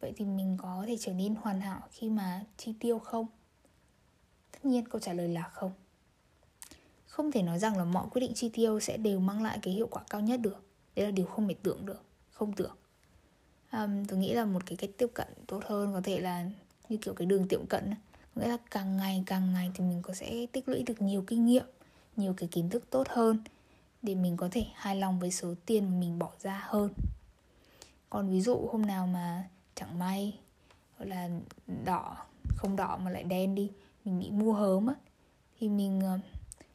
vậy 0.00 0.12
thì 0.16 0.24
mình 0.24 0.56
có 0.60 0.84
thể 0.86 0.96
trở 1.00 1.12
nên 1.12 1.34
hoàn 1.34 1.60
hảo 1.60 1.80
khi 1.90 2.10
mà 2.10 2.44
chi 2.56 2.74
tiêu 2.80 2.98
không? 2.98 3.26
Tất 4.52 4.64
nhiên 4.64 4.88
câu 4.88 5.00
trả 5.00 5.12
lời 5.12 5.28
là 5.28 5.42
không. 5.42 5.72
Không 7.06 7.32
thể 7.32 7.42
nói 7.42 7.58
rằng 7.58 7.78
là 7.78 7.84
mọi 7.84 8.08
quyết 8.10 8.20
định 8.20 8.34
chi 8.34 8.50
tiêu 8.52 8.80
sẽ 8.80 8.96
đều 8.96 9.20
mang 9.20 9.42
lại 9.42 9.58
cái 9.62 9.74
hiệu 9.74 9.88
quả 9.90 10.02
cao 10.10 10.20
nhất 10.20 10.40
được. 10.40 10.64
Đấy 10.96 11.06
là 11.06 11.10
điều 11.10 11.26
không 11.26 11.48
thể 11.48 11.54
tưởng 11.62 11.86
được 11.86 12.02
không 12.30 12.52
tưởng. 12.52 12.76
Um, 13.72 14.04
tôi 14.04 14.18
nghĩ 14.18 14.34
là 14.34 14.44
một 14.44 14.62
cái 14.66 14.76
cách 14.76 14.90
tiếp 14.98 15.06
cận 15.14 15.28
tốt 15.46 15.62
hơn 15.66 15.92
có 15.92 16.00
thể 16.04 16.20
là 16.20 16.50
như 16.88 16.96
kiểu 16.96 17.14
cái 17.14 17.26
đường 17.26 17.48
tiệm 17.48 17.66
cận 17.66 17.90
nghĩa 18.36 18.48
là 18.48 18.56
càng 18.70 18.96
ngày 18.96 19.22
càng 19.26 19.52
ngày 19.52 19.70
thì 19.74 19.84
mình 19.84 20.02
có 20.02 20.14
sẽ 20.14 20.46
tích 20.52 20.68
lũy 20.68 20.82
được 20.82 21.02
nhiều 21.02 21.24
kinh 21.26 21.46
nghiệm, 21.46 21.64
nhiều 22.16 22.34
cái 22.36 22.48
kiến 22.52 22.70
thức 22.70 22.90
tốt 22.90 23.08
hơn 23.08 23.38
để 24.02 24.14
mình 24.14 24.36
có 24.36 24.48
thể 24.52 24.66
hài 24.74 24.96
lòng 24.96 25.20
với 25.20 25.30
số 25.30 25.54
tiền 25.66 26.00
mình 26.00 26.18
bỏ 26.18 26.30
ra 26.40 26.64
hơn. 26.64 26.90
Còn 28.10 28.30
ví 28.30 28.40
dụ 28.40 28.68
hôm 28.72 28.82
nào 28.82 29.06
mà 29.06 29.48
chẳng 29.74 29.98
may, 29.98 30.38
gọi 30.98 31.08
là, 31.08 31.28
đỏ, 31.84 32.16
không 32.56 32.76
đỏ 32.76 32.98
mà 33.02 33.10
lại 33.10 33.24
đen 33.24 33.54
đi, 33.54 33.70
mình 34.04 34.18
bị 34.18 34.30
mua 34.30 34.52
hớm 34.52 34.86
á, 34.86 34.94
thì 35.60 35.68
mình 35.68 36.00
ờ, 36.00 36.18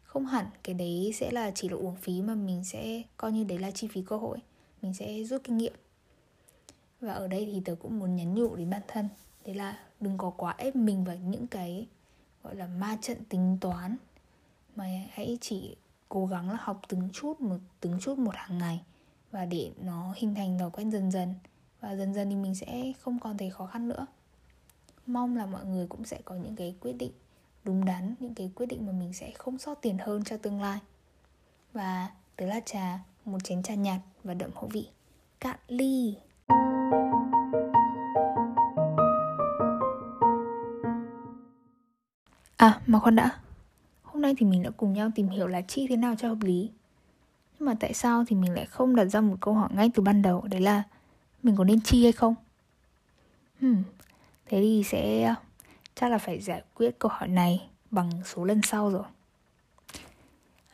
không 0.03 0.25
hẳn 0.25 0.45
cái 0.63 0.75
đấy 0.75 1.11
sẽ 1.15 1.31
là 1.31 1.51
chỉ 1.55 1.69
là 1.69 1.75
uổng 1.75 1.95
phí 1.95 2.21
mà 2.21 2.35
mình 2.35 2.63
sẽ 2.63 3.01
coi 3.17 3.31
như 3.31 3.43
đấy 3.43 3.59
là 3.59 3.71
chi 3.71 3.87
phí 3.87 4.01
cơ 4.01 4.17
hội. 4.17 4.37
Mình 4.81 4.93
sẽ 4.93 5.23
rút 5.23 5.41
kinh 5.43 5.57
nghiệm. 5.57 5.73
Và 7.01 7.13
ở 7.13 7.27
đây 7.27 7.49
thì 7.53 7.61
tớ 7.65 7.75
cũng 7.75 7.99
muốn 7.99 8.15
nhắn 8.15 8.35
nhủ 8.35 8.55
đến 8.55 8.69
bản 8.69 8.81
thân, 8.87 9.09
đấy 9.45 9.55
là 9.55 9.77
đừng 10.01 10.17
có 10.17 10.29
quá 10.29 10.55
ép 10.57 10.75
mình 10.75 11.03
vào 11.03 11.15
những 11.15 11.47
cái, 11.47 11.87
gọi 12.43 12.55
là, 12.55 12.67
ma 12.67 12.97
trận 13.01 13.17
tính 13.29 13.57
toán. 13.61 13.97
Mà 14.75 14.85
hãy 15.11 15.37
chỉ 15.41 15.75
cố 16.09 16.25
gắng 16.25 16.49
là 16.49 16.57
học 16.59 16.81
từng 16.87 17.09
chút 17.13 17.41
một, 17.41 17.57
từng 17.79 17.99
chút 18.01 18.17
một 18.17 18.35
hàng 18.35 18.57
ngày 18.57 18.81
và 19.31 19.45
để 19.45 19.71
nó 19.81 20.13
hình 20.17 20.35
thành 20.35 20.59
thói 20.59 20.71
quen 20.71 20.91
dần 20.91 21.11
dần. 21.11 21.35
Và 21.79 21.95
dần 21.95 22.13
dần 22.13 22.29
thì 22.29 22.35
mình 22.35 22.55
sẽ 22.55 22.93
không 23.01 23.19
còn 23.19 23.37
thấy 23.37 23.49
khó 23.49 23.65
khăn 23.65 23.87
nữa. 23.87 24.05
Mong 25.05 25.35
là 25.35 25.45
mọi 25.45 25.65
người 25.65 25.87
cũng 25.87 26.05
sẽ 26.05 26.21
có 26.25 26.35
những 26.35 26.55
cái 26.55 26.75
quyết 26.81 26.93
định 26.93 27.11
đúng 27.63 27.85
đắn, 27.85 28.15
những 28.19 28.35
cái 28.35 28.51
quyết 28.55 28.65
định 28.65 28.85
mà 28.85 28.91
mình 28.91 29.13
sẽ 29.13 29.31
không 29.31 29.57
sót 29.57 29.75
tiền 29.81 29.97
hơn 29.97 30.23
cho 30.23 30.37
tương 30.37 30.61
lai. 30.61 30.79
Và 31.73 32.11
tớ 32.35 32.45
là 32.45 32.59
trà, 32.65 32.99
một 33.25 33.43
chén 33.43 33.63
trà 33.63 33.75
nhạt 33.75 34.01
và 34.23 34.33
đậm 34.33 34.51
hậu 34.55 34.67
vị. 34.67 34.87
Cạn 35.39 35.59
ly! 35.67 36.15
À 42.61 42.79
mà 42.87 42.99
khoan 42.99 43.15
đã. 43.15 43.31
Hôm 44.03 44.21
nay 44.21 44.35
thì 44.37 44.45
mình 44.45 44.63
đã 44.63 44.69
cùng 44.69 44.93
nhau 44.93 45.11
tìm 45.15 45.29
hiểu 45.29 45.47
là 45.47 45.61
chi 45.61 45.87
thế 45.89 45.95
nào 45.95 46.15
cho 46.17 46.27
hợp 46.27 46.41
lý. 46.41 46.69
Nhưng 47.59 47.65
mà 47.65 47.73
tại 47.79 47.93
sao 47.93 48.23
thì 48.27 48.35
mình 48.35 48.53
lại 48.53 48.65
không 48.65 48.95
đặt 48.95 49.05
ra 49.05 49.21
một 49.21 49.35
câu 49.41 49.53
hỏi 49.53 49.69
ngay 49.73 49.91
từ 49.93 50.03
ban 50.03 50.21
đầu 50.21 50.47
Đấy 50.51 50.61
là 50.61 50.83
mình 51.43 51.55
có 51.55 51.63
nên 51.63 51.81
chi 51.81 52.03
hay 52.03 52.11
không? 52.11 52.35
Hmm, 53.61 53.83
Thế 54.45 54.61
thì 54.61 54.83
sẽ 54.85 55.23
à, 55.23 55.35
chắc 55.95 56.11
là 56.11 56.17
phải 56.17 56.39
giải 56.39 56.63
quyết 56.73 56.99
câu 56.99 57.11
hỏi 57.13 57.27
này 57.29 57.69
bằng 57.91 58.09
số 58.25 58.45
lần 58.45 58.61
sau 58.61 58.89
rồi. 58.89 59.03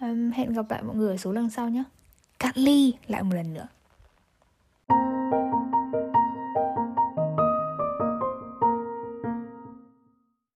Um, 0.02 0.32
Hẹn 0.32 0.54
gặp 0.54 0.72
lại 0.72 0.84
mọi 0.84 0.96
người 0.96 1.12
ở 1.12 1.18
số 1.18 1.32
lần 1.32 1.50
sau 1.50 1.70
nhé. 1.70 1.84
Cắt 2.40 2.58
ly 2.58 2.94
lại 3.08 3.24
một 3.24 3.36
lần 3.36 3.54
nữa. 3.54 3.68